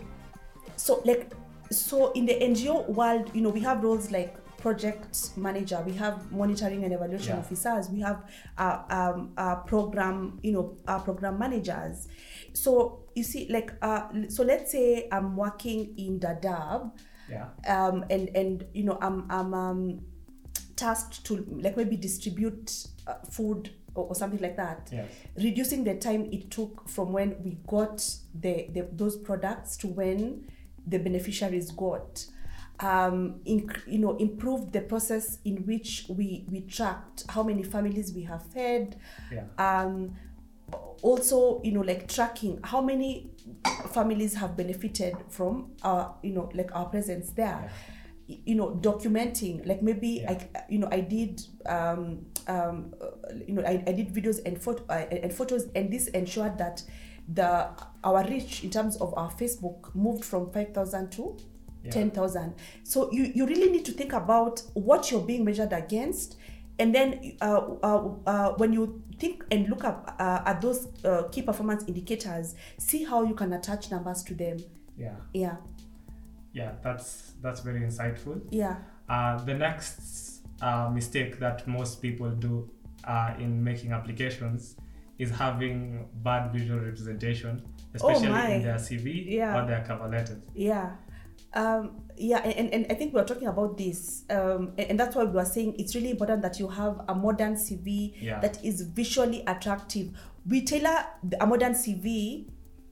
so 0.76 1.02
like 1.06 1.34
so 1.72 2.12
in 2.14 2.26
the 2.26 2.34
ngo 2.36 2.88
world 2.90 3.30
you 3.34 3.42
know 3.42 3.50
we 3.50 3.60
have 3.60 3.84
roles 3.84 4.10
like 4.12 4.36
project 4.60 5.38
manager, 5.38 5.82
we 5.86 5.94
have 5.94 6.32
monitoring 6.32 6.84
and 6.84 6.94
evaluation 6.94 7.34
Yeah. 7.36 7.40
officers, 7.40 7.90
we 7.90 8.00
have 8.02 8.24
uh, 8.58 8.84
um, 8.90 9.32
uh, 9.38 9.56
program, 9.58 10.40
you 10.44 10.52
know, 10.52 10.78
uh, 10.88 11.00
program 11.00 11.40
managers. 11.40 12.08
So 12.54 13.06
you 13.16 13.24
see, 13.24 13.48
like, 13.50 13.72
uh, 13.82 14.10
so 14.28 14.44
let's 14.44 14.72
say 14.72 15.08
I'm 15.12 15.36
working 15.36 15.94
in 15.98 16.20
Dadaab, 16.20 16.92
Yeah. 17.30 17.48
um, 17.68 18.04
and 18.10 18.30
and 18.36 18.66
you 18.74 18.84
know, 18.84 18.98
I'm 19.02 19.26
I'm 19.30 19.54
um, 19.54 20.02
tasked 20.76 21.26
to 21.26 21.46
like 21.62 21.76
maybe 21.78 21.96
distribute 21.98 22.88
uh, 23.08 23.16
food 23.30 23.72
or, 23.96 24.08
or 24.08 24.16
something 24.16 24.40
like 24.40 24.56
that 24.56 24.90
Yes. 24.92 25.10
reducing 25.36 25.84
the 25.84 25.96
time 25.96 26.30
it 26.32 26.50
took 26.52 26.88
from 26.88 27.12
when 27.12 27.36
we 27.44 27.58
got 27.68 27.98
the, 28.34 28.68
the 28.74 28.88
those 28.94 29.18
products 29.18 29.76
to 29.78 29.88
when 29.88 30.48
the 30.88 30.98
beneficiaries 30.98 31.72
got 31.72 32.26
um 32.82 33.42
you 33.46 33.98
know 34.00 34.16
improved 34.18 34.72
the 34.72 34.82
process 34.82 35.40
in 35.46 35.58
which 35.66 36.06
we 36.10 36.46
we 36.50 36.62
tracked 36.62 37.26
how 37.30 37.44
many 37.44 37.64
families 37.64 38.14
we 38.14 38.24
have 38.24 38.44
fed 38.54 38.96
Yeah. 39.32 39.44
um 39.58 40.16
also 41.02 41.62
you 41.64 41.72
know 41.72 41.82
like 41.82 42.08
tracking 42.08 42.60
how 42.64 42.82
many 42.82 43.32
families 43.92 44.34
have 44.36 44.56
benefited 44.56 45.16
from 45.30 45.72
our 45.84 46.16
you 46.24 46.32
know 46.34 46.50
like 46.54 46.74
our 46.76 46.86
presence 46.86 47.32
there. 47.32 47.70
Y- 48.30 48.40
you 48.46 48.56
know 48.56 48.70
documenting 48.80 49.66
like 49.66 49.82
maybe 49.82 50.24
i 50.28 50.38
you 50.70 50.78
know 50.78 50.88
i 50.92 51.00
did 51.00 51.42
um 51.66 52.24
um 52.48 52.94
uh, 53.02 53.08
you 53.48 53.54
know 53.56 53.64
i, 53.64 53.84
I 53.88 53.92
did 53.94 54.14
videos 54.14 54.40
and 54.46 54.62
photo 54.62 54.84
uh, 54.90 55.06
and 55.12 55.34
photos 55.34 55.66
and 55.74 55.92
this 55.92 56.08
ensured 56.10 56.58
that 56.60 56.84
the 57.34 57.68
our 58.04 58.24
reach 58.28 58.64
in 58.64 58.70
terms 58.70 58.98
of 58.98 59.14
our 59.18 59.32
facebook 59.32 59.94
moved 59.96 60.24
from 60.24 60.52
5000 60.52 61.12
to 61.14 61.38
Yeah. 61.84 61.92
10,000. 61.92 62.56
So 62.84 63.10
you, 63.12 63.32
you 63.34 63.46
really 63.46 63.72
need 63.72 63.86
to 63.86 63.92
think 63.92 64.14
about 64.14 64.62
what 64.74 65.12
you're 65.12 65.22
being 65.26 65.46
measured 65.46 65.72
against. 65.74 66.38
And 66.78 66.94
then 66.96 67.38
uh, 67.42 67.62
uh, 67.84 68.10
uh, 68.26 68.50
when 68.58 68.72
you 68.74 69.02
think 69.20 69.44
and 69.52 69.68
look 69.70 69.84
up 69.84 70.16
uh, 70.20 70.42
at 70.46 70.62
those 70.62 70.88
uh, 71.04 71.24
key 71.32 71.42
performance 71.42 71.84
indicators, 71.88 72.56
see 72.78 73.04
how 73.04 73.24
you 73.24 73.34
can 73.36 73.54
attach 73.54 73.92
numbers 73.92 74.24
to 74.24 74.34
them. 74.34 74.58
Yeah. 74.98 75.16
Yeah, 75.34 75.56
Yeah. 76.54 76.72
That's 76.84 77.34
that's 77.42 77.62
very 77.62 77.82
insightful. 77.82 78.42
yeah, 78.52 78.76
Uh, 79.10 79.44
the 79.46 79.54
next 79.54 80.42
uh, 80.62 80.90
mistake 80.94 81.40
that 81.40 81.66
most 81.68 82.02
people 82.02 82.30
do 82.32 82.70
uh, 83.06 83.34
in 83.40 83.64
making 83.64 83.92
applications 83.94 84.76
is 85.18 85.32
having 85.32 86.08
bad 86.24 86.52
visual 86.54 86.80
representation, 86.80 87.62
especially 87.94 88.28
Oh 88.30 88.52
in 88.56 88.64
their 88.64 88.76
CV 88.80 89.26
Yeah. 89.28 89.58
or 89.62 89.66
their 89.68 89.84
cover 89.86 90.08
letters. 90.10 90.42
yeah. 90.56 90.92
Um, 91.54 92.02
yeah, 92.16 92.40
and, 92.40 92.72
and 92.74 92.86
I 92.90 92.94
think 92.94 93.14
we 93.14 93.20
are 93.20 93.26
talking 93.26 93.48
about 93.48 93.78
this, 93.78 94.24
um, 94.30 94.74
and, 94.78 94.92
and 94.92 95.00
that's 95.00 95.16
why 95.16 95.24
we 95.24 95.40
are 95.40 95.46
saying 95.46 95.76
it's 95.80 95.96
really 95.96 96.12
important 96.12 96.42
that 96.44 96.60
you 96.60 96.68
have 96.68 97.02
a 97.08 97.16
modern 97.16 97.56
CV 97.56 98.14
Yeah. 98.22 98.40
that 98.40 98.64
is 98.64 98.82
visually 98.82 99.44
attractive. 99.48 100.12
We 100.48 100.62
tailor 100.62 101.06
a 101.40 101.48
modern 101.48 101.74
CV 101.74 102.46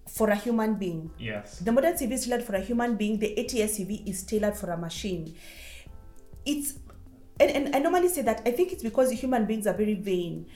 for 0.09 0.29
a 0.29 0.35
human 0.35 0.75
being. 0.75 1.11
Yes. 1.19 1.59
The 1.59 1.71
modern 1.71 1.93
CV 1.93 2.13
is 2.13 2.25
tailored 2.25 2.43
for 2.43 2.55
a 2.55 2.61
human 2.61 2.95
being. 2.95 3.19
The 3.19 3.37
ATS 3.37 3.77
CV 3.77 4.07
is 4.07 4.23
tailored 4.23 4.55
for 4.55 4.71
a 4.71 4.77
machine. 4.77 5.35
It's 6.45 6.79
and, 7.39 7.51
and 7.51 7.75
I 7.75 7.79
normally 7.79 8.07
say 8.07 8.23
that 8.23 8.41
I 8.45 8.51
think 8.51 8.71
it's 8.71 8.81
because 8.81 9.11
human 9.11 9.45
beings 9.45 9.67
are 9.67 9.73
very 9.73 9.93
vain. 9.93 10.47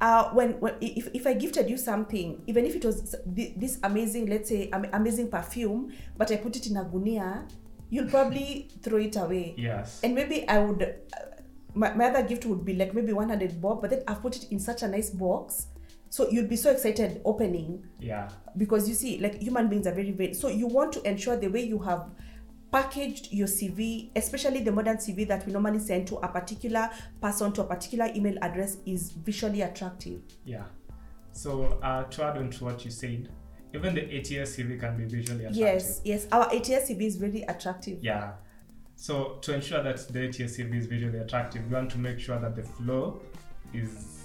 Uh, 0.00 0.30
when, 0.30 0.52
when 0.60 0.74
if, 0.80 1.08
if 1.12 1.26
I 1.26 1.34
gifted 1.34 1.68
you 1.68 1.76
something, 1.76 2.42
even 2.46 2.64
if 2.64 2.74
it 2.74 2.84
was 2.84 3.14
thi- 3.34 3.54
this 3.56 3.78
amazing, 3.82 4.26
let's 4.26 4.48
say 4.48 4.70
am- 4.72 4.88
amazing 4.92 5.28
perfume, 5.28 5.92
but 6.16 6.30
I 6.32 6.36
put 6.36 6.56
it 6.56 6.66
in 6.66 6.78
a 6.78 6.84
gunia, 6.84 7.46
you'll 7.90 8.08
probably 8.08 8.70
throw 8.82 8.98
it 8.98 9.16
away. 9.16 9.54
Yes. 9.58 10.00
And 10.02 10.14
maybe 10.14 10.48
I 10.48 10.58
would, 10.60 10.82
uh, 10.82 11.18
my, 11.74 11.92
my 11.92 12.06
other 12.06 12.22
gift 12.22 12.46
would 12.46 12.64
be 12.64 12.74
like 12.74 12.94
maybe 12.94 13.12
100 13.12 13.60
bob, 13.60 13.82
but 13.82 13.90
then 13.90 14.02
I've 14.08 14.22
put 14.22 14.36
it 14.36 14.50
in 14.50 14.58
such 14.58 14.82
a 14.82 14.88
nice 14.88 15.10
box. 15.10 15.66
So 16.08 16.28
you'd 16.28 16.48
be 16.48 16.56
so 16.56 16.70
excited 16.72 17.20
opening 17.24 17.84
yeah. 18.00 18.30
because 18.56 18.88
you 18.88 18.94
see 18.94 19.18
like 19.18 19.40
human 19.40 19.68
beings 19.68 19.86
are 19.86 19.94
very 19.94 20.10
very, 20.10 20.34
so 20.34 20.48
you 20.48 20.66
want 20.66 20.92
to 20.94 21.08
ensure 21.08 21.36
the 21.36 21.46
way 21.48 21.62
you 21.62 21.78
have 21.78 22.10
packaged 22.72 23.32
your 23.32 23.46
cv 23.48 24.10
especially 24.16 24.60
the 24.60 24.70
modern 24.72 24.96
cv 24.96 25.26
that 25.26 25.44
we 25.46 25.52
normally 25.52 25.78
send 25.78 26.06
to 26.06 26.16
a 26.16 26.28
particular 26.28 26.88
person 27.20 27.52
to 27.52 27.62
a 27.62 27.64
particular 27.64 28.06
email 28.14 28.36
address 28.42 28.76
is 28.86 29.10
visually 29.12 29.62
attractive 29.62 30.20
Yeah. 30.44 30.64
So 31.32 31.78
uh, 31.82 32.04
to 32.04 32.24
add 32.24 32.38
on 32.38 32.50
to 32.50 32.64
what 32.64 32.84
you 32.84 32.90
said, 32.90 33.28
even 33.72 33.94
the 33.94 34.02
ATS 34.18 34.56
CV 34.56 34.80
can 34.80 34.96
be 34.96 35.04
visually 35.04 35.44
attractive. 35.44 35.56
yes 35.56 36.00
yes 36.04 36.26
our 36.32 36.46
ats 36.52 36.68
cv 36.90 37.00
is 37.02 37.16
very 37.16 37.42
attractive 37.42 37.98
Yeah. 38.02 38.32
So 38.96 39.38
to 39.42 39.54
ensure 39.54 39.82
that 39.82 39.96
the 40.12 40.26
ATS 40.28 40.58
CV 40.58 40.74
is 40.76 40.86
visually 40.86 41.18
attractive, 41.20 41.66
we 41.68 41.74
want 41.74 41.90
to 41.92 41.98
make 41.98 42.18
sure 42.18 42.38
that 42.38 42.54
the 42.54 42.62
flow 42.62 43.20
is 43.72 44.19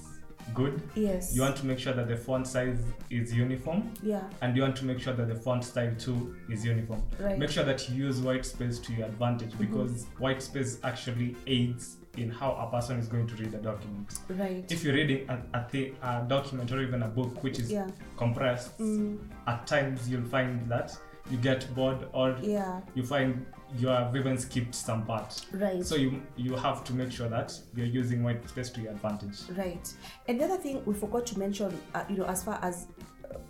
good. 0.53 0.81
yes 0.95 1.33
You 1.35 1.41
want 1.41 1.55
to 1.57 1.65
make 1.65 1.79
sure 1.79 1.93
that 1.93 2.07
the 2.07 2.15
font 2.17 2.47
size 2.47 2.79
is 3.09 3.33
uniform, 3.33 3.91
yeah 4.03 4.21
and 4.41 4.55
you 4.55 4.61
want 4.61 4.75
to 4.77 4.85
make 4.85 4.99
sure 4.99 5.13
that 5.13 5.27
the 5.27 5.35
font 5.35 5.63
style 5.63 5.93
too 5.97 6.35
is 6.49 6.63
uniform. 6.65 7.01
Right. 7.19 7.37
Make 7.39 7.49
sure 7.49 7.63
that 7.63 7.89
you 7.89 8.05
use 8.05 8.19
white 8.21 8.45
space 8.45 8.79
to 8.79 8.93
your 8.93 9.07
advantage 9.07 9.57
because 9.57 10.05
white 10.19 10.41
space 10.41 10.79
actually 10.83 11.35
aids 11.47 11.97
in 12.17 12.29
how 12.29 12.51
a 12.53 12.71
person 12.73 12.97
is 12.97 13.07
going 13.07 13.27
to 13.27 13.35
read 13.35 13.53
a 13.53 13.57
document. 13.57 14.19
right 14.29 14.71
If 14.71 14.83
you're 14.83 14.93
reading 14.93 15.29
a, 15.29 15.37
a, 15.57 15.67
thi- 15.69 15.93
a 16.01 16.23
document 16.27 16.71
or 16.71 16.81
even 16.81 17.03
a 17.03 17.07
book 17.09 17.43
which 17.43 17.59
is 17.59 17.71
Yeah. 17.71 17.87
compressed, 18.15 18.77
Mm. 18.79 19.17
at 19.47 19.67
times 19.67 20.07
you'll 20.09 20.23
find 20.37 20.69
that 20.69 20.95
you 21.29 21.37
get 21.37 21.67
bored 21.75 22.07
or 22.13 22.37
yeah 22.41 22.81
you 22.93 23.03
find 23.03 23.45
you 23.77 23.87
have 23.87 24.15
even 24.15 24.37
skipped 24.37 24.75
some 24.75 25.05
part. 25.05 25.45
right 25.53 25.85
So 25.85 25.95
you 25.95 26.21
you 26.35 26.55
have 26.55 26.83
to 26.85 26.93
make 26.93 27.11
sure 27.11 27.27
that 27.29 27.57
you're 27.75 27.85
using 27.85 28.23
white 28.23 28.47
space 28.47 28.69
to 28.71 28.81
your 28.81 28.91
advantage. 28.91 29.39
Right. 29.55 29.93
Another 30.27 30.57
thing 30.57 30.83
we 30.85 30.93
forgot 30.93 31.25
to 31.27 31.39
mention, 31.39 31.77
uh, 31.93 32.03
you 32.09 32.17
know, 32.17 32.25
as 32.25 32.43
far 32.43 32.59
as 32.61 32.87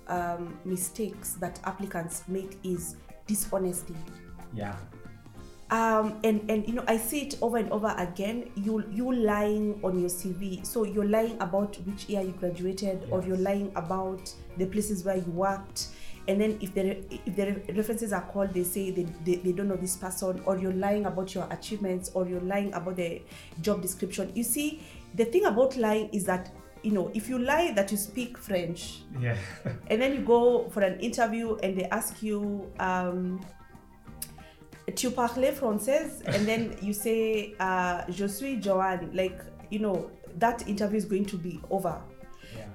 um, 0.07 0.57
mistakes 0.65 1.33
that 1.35 1.59
applicants 1.65 2.23
make 2.27 2.57
is 2.63 2.95
dishonesty. 3.27 3.95
Yeah. 4.53 4.75
Um, 5.71 6.19
and 6.23 6.49
and 6.49 6.67
you 6.67 6.73
know, 6.73 6.83
I 6.87 6.97
see 6.97 7.21
it 7.21 7.39
over 7.41 7.57
and 7.57 7.71
over 7.71 7.93
again. 7.97 8.51
You 8.55 8.85
you 8.91 9.11
lying 9.11 9.79
on 9.83 9.99
your 9.99 10.09
CV. 10.09 10.65
So 10.65 10.83
you're 10.83 11.07
lying 11.07 11.41
about 11.41 11.75
which 11.87 12.07
year 12.07 12.21
you 12.21 12.33
graduated, 12.33 13.07
or 13.09 13.23
you're 13.23 13.37
lying 13.37 13.71
about 13.75 14.31
the 14.57 14.67
places 14.67 15.03
where 15.03 15.17
you 15.17 15.31
worked. 15.31 15.87
And 16.27 16.41
then 16.41 16.57
if 16.61 16.73
the 16.73 16.97
if 17.25 17.35
the 17.35 17.73
references 17.73 18.11
are 18.11 18.21
called, 18.21 18.53
they 18.53 18.63
say 18.63 18.91
they, 18.91 19.03
they, 19.23 19.35
they 19.35 19.51
don't 19.51 19.67
know 19.67 19.75
this 19.75 19.95
person, 19.95 20.41
or 20.45 20.57
you're 20.57 20.73
lying 20.73 21.05
about 21.05 21.35
your 21.35 21.47
achievements, 21.51 22.11
or 22.13 22.27
you're 22.27 22.41
lying 22.41 22.73
about 22.73 22.95
the 22.95 23.21
job 23.61 23.81
description. 23.81 24.31
You 24.33 24.43
see, 24.43 24.81
the 25.13 25.25
thing 25.25 25.45
about 25.45 25.77
lying 25.77 26.09
is 26.09 26.23
that 26.25 26.49
you 26.83 26.91
know 26.91 27.11
if 27.13 27.29
you 27.29 27.37
lie 27.39 27.71
that 27.75 27.91
you 27.91 27.97
speak 27.97 28.37
French, 28.37 29.01
Yeah. 29.19 29.37
and 29.87 30.01
then 30.01 30.13
you 30.13 30.21
go 30.21 30.69
for 30.69 30.81
an 30.81 30.99
interview 30.99 31.57
and 31.57 31.77
they 31.77 31.85
ask 31.85 32.23
you 32.23 32.71
um, 32.79 33.39
tu 34.95 35.11
parles 35.11 35.51
français 35.51 36.21
and 36.27 36.45
then 36.47 36.75
you 36.81 36.93
say 36.93 37.53
uh, 37.59 38.03
je 38.09 38.27
suis 38.27 38.57
Joanne 38.57 39.09
like 39.13 39.39
you 39.69 39.79
know 39.79 40.09
that 40.37 40.67
interview 40.67 40.97
is 40.97 41.05
going 41.05 41.25
to 41.25 41.37
be 41.37 41.59
over. 41.69 42.01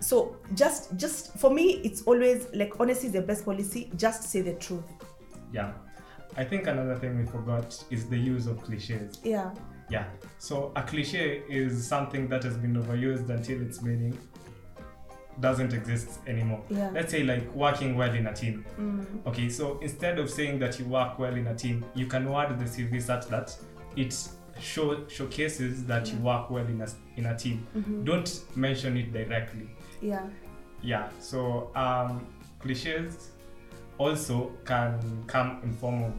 So 0.01 0.37
just 0.55 0.97
just 0.97 1.37
for 1.39 1.51
me 1.51 1.81
it's 1.85 2.03
always 2.03 2.47
like 2.55 2.79
honesty 2.81 3.07
is 3.09 3.13
the 3.13 3.21
best 3.23 3.45
policy 3.45 3.91
just 3.97 4.23
say 4.25 4.41
the 4.41 4.55
truth 4.55 4.85
Yeah. 5.53 5.73
I 6.37 6.45
think 6.45 6.67
another 6.69 6.97
thing 6.97 7.19
we 7.19 7.27
forgot 7.27 7.69
is 7.91 8.07
the 8.09 8.17
use 8.17 8.47
of 8.47 8.63
cliches. 8.63 9.19
yeah 9.25 9.51
Yeah. 9.91 10.05
So 10.39 10.71
a 10.77 10.83
cliche 10.83 11.43
is 11.49 11.85
something 11.87 12.29
that 12.29 12.43
has 12.45 12.57
been 12.57 12.75
overused 12.83 13.29
until 13.31 13.61
its 13.61 13.83
meaning 13.83 14.17
doesn't 15.41 15.73
exist 15.73 16.21
anymore. 16.27 16.63
Yeah. 16.69 16.91
Let's 16.93 17.11
say 17.11 17.23
like 17.25 17.53
working 17.55 17.97
well 17.97 18.15
in 18.15 18.27
a 18.27 18.33
team. 18.35 18.65
mm, 18.79 19.27
Okay, 19.27 19.49
so 19.49 19.79
instead 19.81 20.19
of 20.19 20.29
saying 20.31 20.59
that 20.61 20.79
you 20.79 20.85
work 20.85 21.19
well 21.19 21.35
in 21.35 21.47
a 21.47 21.55
team, 21.55 21.85
you 21.95 22.07
can 22.07 22.31
word 22.31 22.59
the 22.59 22.65
CV 22.67 23.01
such 23.03 23.27
that 23.29 23.57
it 23.97 24.15
show, 24.61 25.07
showcases 25.09 25.85
that 25.87 26.13
you 26.13 26.19
work 26.19 26.51
well 26.51 26.67
in 26.67 26.81
a, 26.83 26.89
in 27.17 27.27
a 27.27 27.37
team. 27.37 27.67
mhm, 27.77 28.05
Don't 28.05 28.31
mention 28.57 28.97
it 28.97 29.13
directly. 29.13 29.69
Yeah 30.01 30.27
Yeah, 30.83 31.09
so 31.21 31.71
um, 31.75 32.27
cliches 32.59 33.33
also 33.99 34.51
can 34.65 34.99
come 35.27 35.61
in 35.63 35.73
form 35.75 36.05
of 36.05 36.13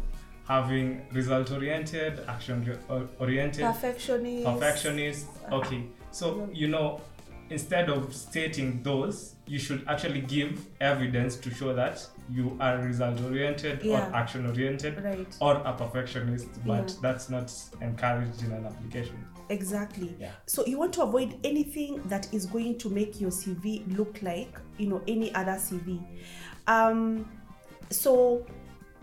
having 0.48 1.02
result 1.12 1.52
oriented, 1.52 2.20
action 2.28 2.78
oriented, 3.20 3.63
perfectionist 3.63 4.46
perfectionist. 4.46 5.28
Okay, 5.52 5.84
so 6.12 6.48
you 6.54 6.67
know, 6.67 7.02
instead 7.50 7.89
of 7.89 8.13
stating 8.13 8.84
those, 8.84 9.36
you 9.48 9.58
should 9.60 9.84
actually 9.88 10.22
give 10.22 10.63
evidence 10.80 11.36
to 11.38 11.50
show 11.50 11.74
that 11.74 12.06
you 12.30 12.56
are 12.60 12.78
result 12.78 13.20
oriented 13.22 13.82
Yeah. 13.84 14.10
or 14.10 14.15
action 14.15 14.46
oriented 14.46 15.04
right 15.04 15.36
or 15.41 15.56
a 15.65 15.74
perfectionist, 15.74 16.48
but 16.65 16.88
Yeah. 16.89 16.96
that's 17.02 17.30
not 17.30 17.52
encouraged 17.82 18.44
in 18.44 18.52
an 18.52 18.65
application. 18.65 19.26
Exactly 19.52 20.16
Yeah. 20.20 20.32
so 20.46 20.66
you 20.66 20.78
want 20.80 20.94
to 20.94 21.04
avoid 21.04 21.38
anything 21.44 22.02
that 22.06 22.34
is 22.34 22.46
going 22.46 22.78
to 22.80 22.90
make 22.90 23.20
your 23.20 23.32
cv 23.32 23.98
look 23.98 24.22
like 24.22 24.58
you 24.78 24.88
know 24.88 25.02
any 25.08 25.34
other 25.36 25.54
cv 25.54 26.02
um 26.68 27.30
so 27.90 28.46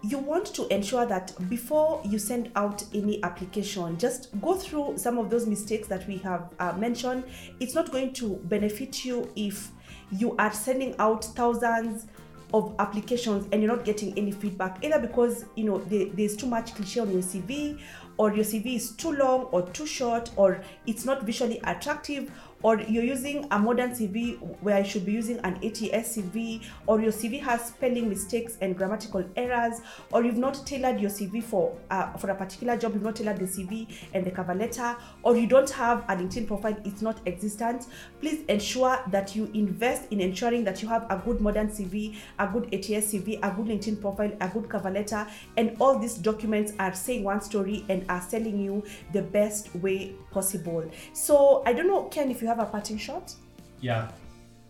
you 0.03 0.19
want 0.19 0.47
to 0.55 0.67
ensure 0.73 1.05
that 1.07 1.33
before 1.49 2.01
you 2.05 2.19
send 2.19 2.53
out 2.55 2.85
any 2.95 3.23
application, 3.25 3.99
just 3.99 4.29
go 4.41 4.55
through 4.55 4.97
some 4.97 5.19
of 5.19 5.29
those 5.29 5.45
mistakes 5.47 5.89
that 5.89 6.07
we 6.07 6.19
have 6.19 6.53
uh, 6.61 6.73
mentioned. 6.75 7.25
It's 7.59 7.75
not 7.75 7.91
going 7.91 8.13
to 8.15 8.37
benefit 8.45 9.05
you 9.05 9.29
if 9.35 9.71
you 10.13 10.37
are 10.37 10.53
sending 10.53 10.95
out 11.01 11.25
thousands 11.25 12.07
of 12.55 12.75
applications 12.79 13.47
and 13.53 13.63
you're 13.63 13.75
not 13.75 13.85
getting 13.85 14.17
any 14.17 14.31
feedback 14.31 14.83
either 14.83 14.99
because 14.99 15.45
you 15.55 15.65
know 15.65 15.79
there, 15.79 16.07
there's 16.15 16.37
too 16.37 16.47
much 16.47 16.75
cliche 16.75 17.01
on 17.01 17.11
your 17.11 17.21
cv 17.21 17.79
or 18.17 18.35
your 18.35 18.45
cv 18.45 18.75
is 18.75 18.93
too 18.93 19.13
long 19.13 19.43
or 19.53 19.63
too 19.71 19.87
short 19.87 20.31
or 20.37 20.63
it's 20.87 21.05
not 21.05 21.23
visually 21.25 21.61
attractive 21.65 22.31
or 22.63 22.81
you're 22.81 23.05
using 23.05 23.47
a 23.51 23.59
modern 23.59 23.91
CV 23.91 24.39
where 24.63 24.77
I 24.77 24.83
should 24.83 25.07
be 25.07 25.13
using 25.13 25.39
an 25.39 25.55
ATS 25.65 26.17
CV, 26.17 26.65
or 26.87 27.01
your 27.01 27.13
CV 27.13 27.41
has 27.43 27.67
spelling 27.67 28.09
mistakes 28.09 28.59
and 28.61 28.77
grammatical 28.77 29.25
errors, 29.37 29.81
or 30.13 30.25
you've 30.25 30.39
not 30.39 30.67
tailored 30.67 31.01
your 31.01 31.11
CV 31.11 31.43
for 31.43 31.77
uh, 31.91 32.13
for 32.15 32.31
a 32.31 32.35
particular 32.35 32.77
job, 32.77 32.95
you've 32.95 33.03
not 33.03 33.17
tailored 33.17 33.39
the 33.39 33.45
CV 33.45 33.89
and 34.15 34.25
the 34.25 34.31
cover 34.31 34.55
letter, 34.55 34.97
or 35.23 35.37
you 35.37 35.47
don't 35.47 35.71
have 35.71 36.01
a 36.09 36.17
LinkedIn 36.17 36.47
profile, 36.47 36.77
it's 36.85 37.03
not 37.03 37.21
existent. 37.27 37.87
Please 38.21 38.45
ensure 38.49 38.99
that 39.11 39.37
you 39.37 39.51
invest 39.55 40.11
in 40.11 40.21
ensuring 40.21 40.65
that 40.65 40.83
you 40.83 40.89
have 40.89 41.07
a 41.11 41.23
good 41.25 41.41
modern 41.41 41.69
CV, 41.69 42.17
a 42.39 42.47
good 42.49 42.65
ATS 42.75 43.13
CV, 43.13 43.39
a 43.43 43.51
good 43.55 43.67
LinkedIn 43.67 44.01
profile, 44.01 44.33
a 44.41 44.49
good 44.49 44.69
cover 44.69 44.91
letter, 44.91 45.27
and 45.57 45.77
all 45.79 45.99
these 45.99 46.15
documents 46.15 46.73
are 46.79 46.95
saying 46.95 47.23
one 47.23 47.41
story 47.41 47.85
and 47.89 48.05
are 48.09 48.21
selling 48.21 48.59
you 48.59 48.83
the 49.13 49.23
best 49.23 49.75
way 49.77 50.15
possible. 50.31 50.85
So 51.13 51.63
I 51.65 51.73
don't 51.73 51.87
know, 51.87 52.05
Ken, 52.05 52.31
if 52.31 52.43
you 52.43 52.48
have 52.49 52.59
a 52.59 52.67
parting 52.67 52.99
shot? 52.99 53.35
Yeah. 53.81 54.11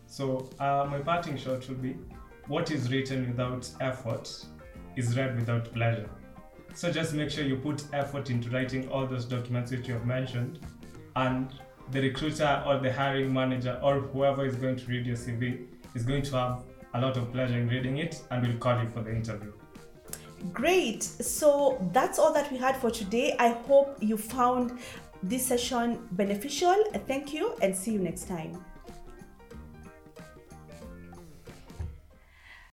So 0.07 0.51
uh, 0.59 0.87
my 0.91 0.99
parting 0.99 1.37
shot 1.37 1.69
will 1.69 1.77
be 1.77 1.97
what 2.47 2.71
is 2.71 2.91
written 2.91 3.27
without 3.29 3.69
effort 3.81 4.45
is 4.97 5.17
read 5.17 5.37
without 5.37 5.73
pleasure. 5.73 6.09
So 6.75 6.91
just 6.91 7.14
make 7.14 7.31
sure 7.31 7.45
you 7.45 7.57
put 7.57 7.85
effort 7.93 8.31
into 8.31 8.51
writing 8.51 8.88
all 8.88 9.07
those 9.07 9.25
documents 9.25 9.71
which 9.71 9.88
you 9.88 9.95
have 9.95 10.07
mentioned, 10.07 10.59
and 11.17 11.53
the 11.91 12.01
recruiter 12.01 12.62
or 12.67 12.79
the 12.79 12.93
hiring 12.93 13.33
manager 13.33 13.79
or 13.83 14.01
whoever 14.01 14.47
is 14.47 14.57
going 14.57 14.77
to 14.77 14.87
read 14.87 15.07
your 15.07 15.17
CV 15.17 15.67
is 15.95 16.05
going 16.05 16.23
to 16.23 16.37
have 16.37 16.62
a 16.95 17.01
lot 17.01 17.17
of 17.17 17.33
pleasure 17.33 17.59
in 17.59 17.69
reading 17.69 17.99
it 17.99 18.23
and 18.31 18.47
will 18.47 18.57
call 18.59 18.83
you 18.83 18.88
for 18.91 19.01
the 19.01 19.11
interview. 19.11 19.53
Great. 20.53 21.03
So 21.03 21.85
that's 21.93 22.19
all 22.19 22.33
that 22.33 22.51
we 22.53 22.59
had 22.59 22.77
for 22.77 22.91
today. 22.91 23.35
I 23.38 23.49
hope 23.49 23.97
you 24.01 24.17
found 24.17 24.79
this 25.22 25.46
session 25.46 26.09
beneficial. 26.12 26.85
Thank 27.07 27.33
you 27.33 27.54
and 27.62 27.74
see 27.74 27.92
you 27.92 27.98
next 27.98 28.28
time. 28.28 28.64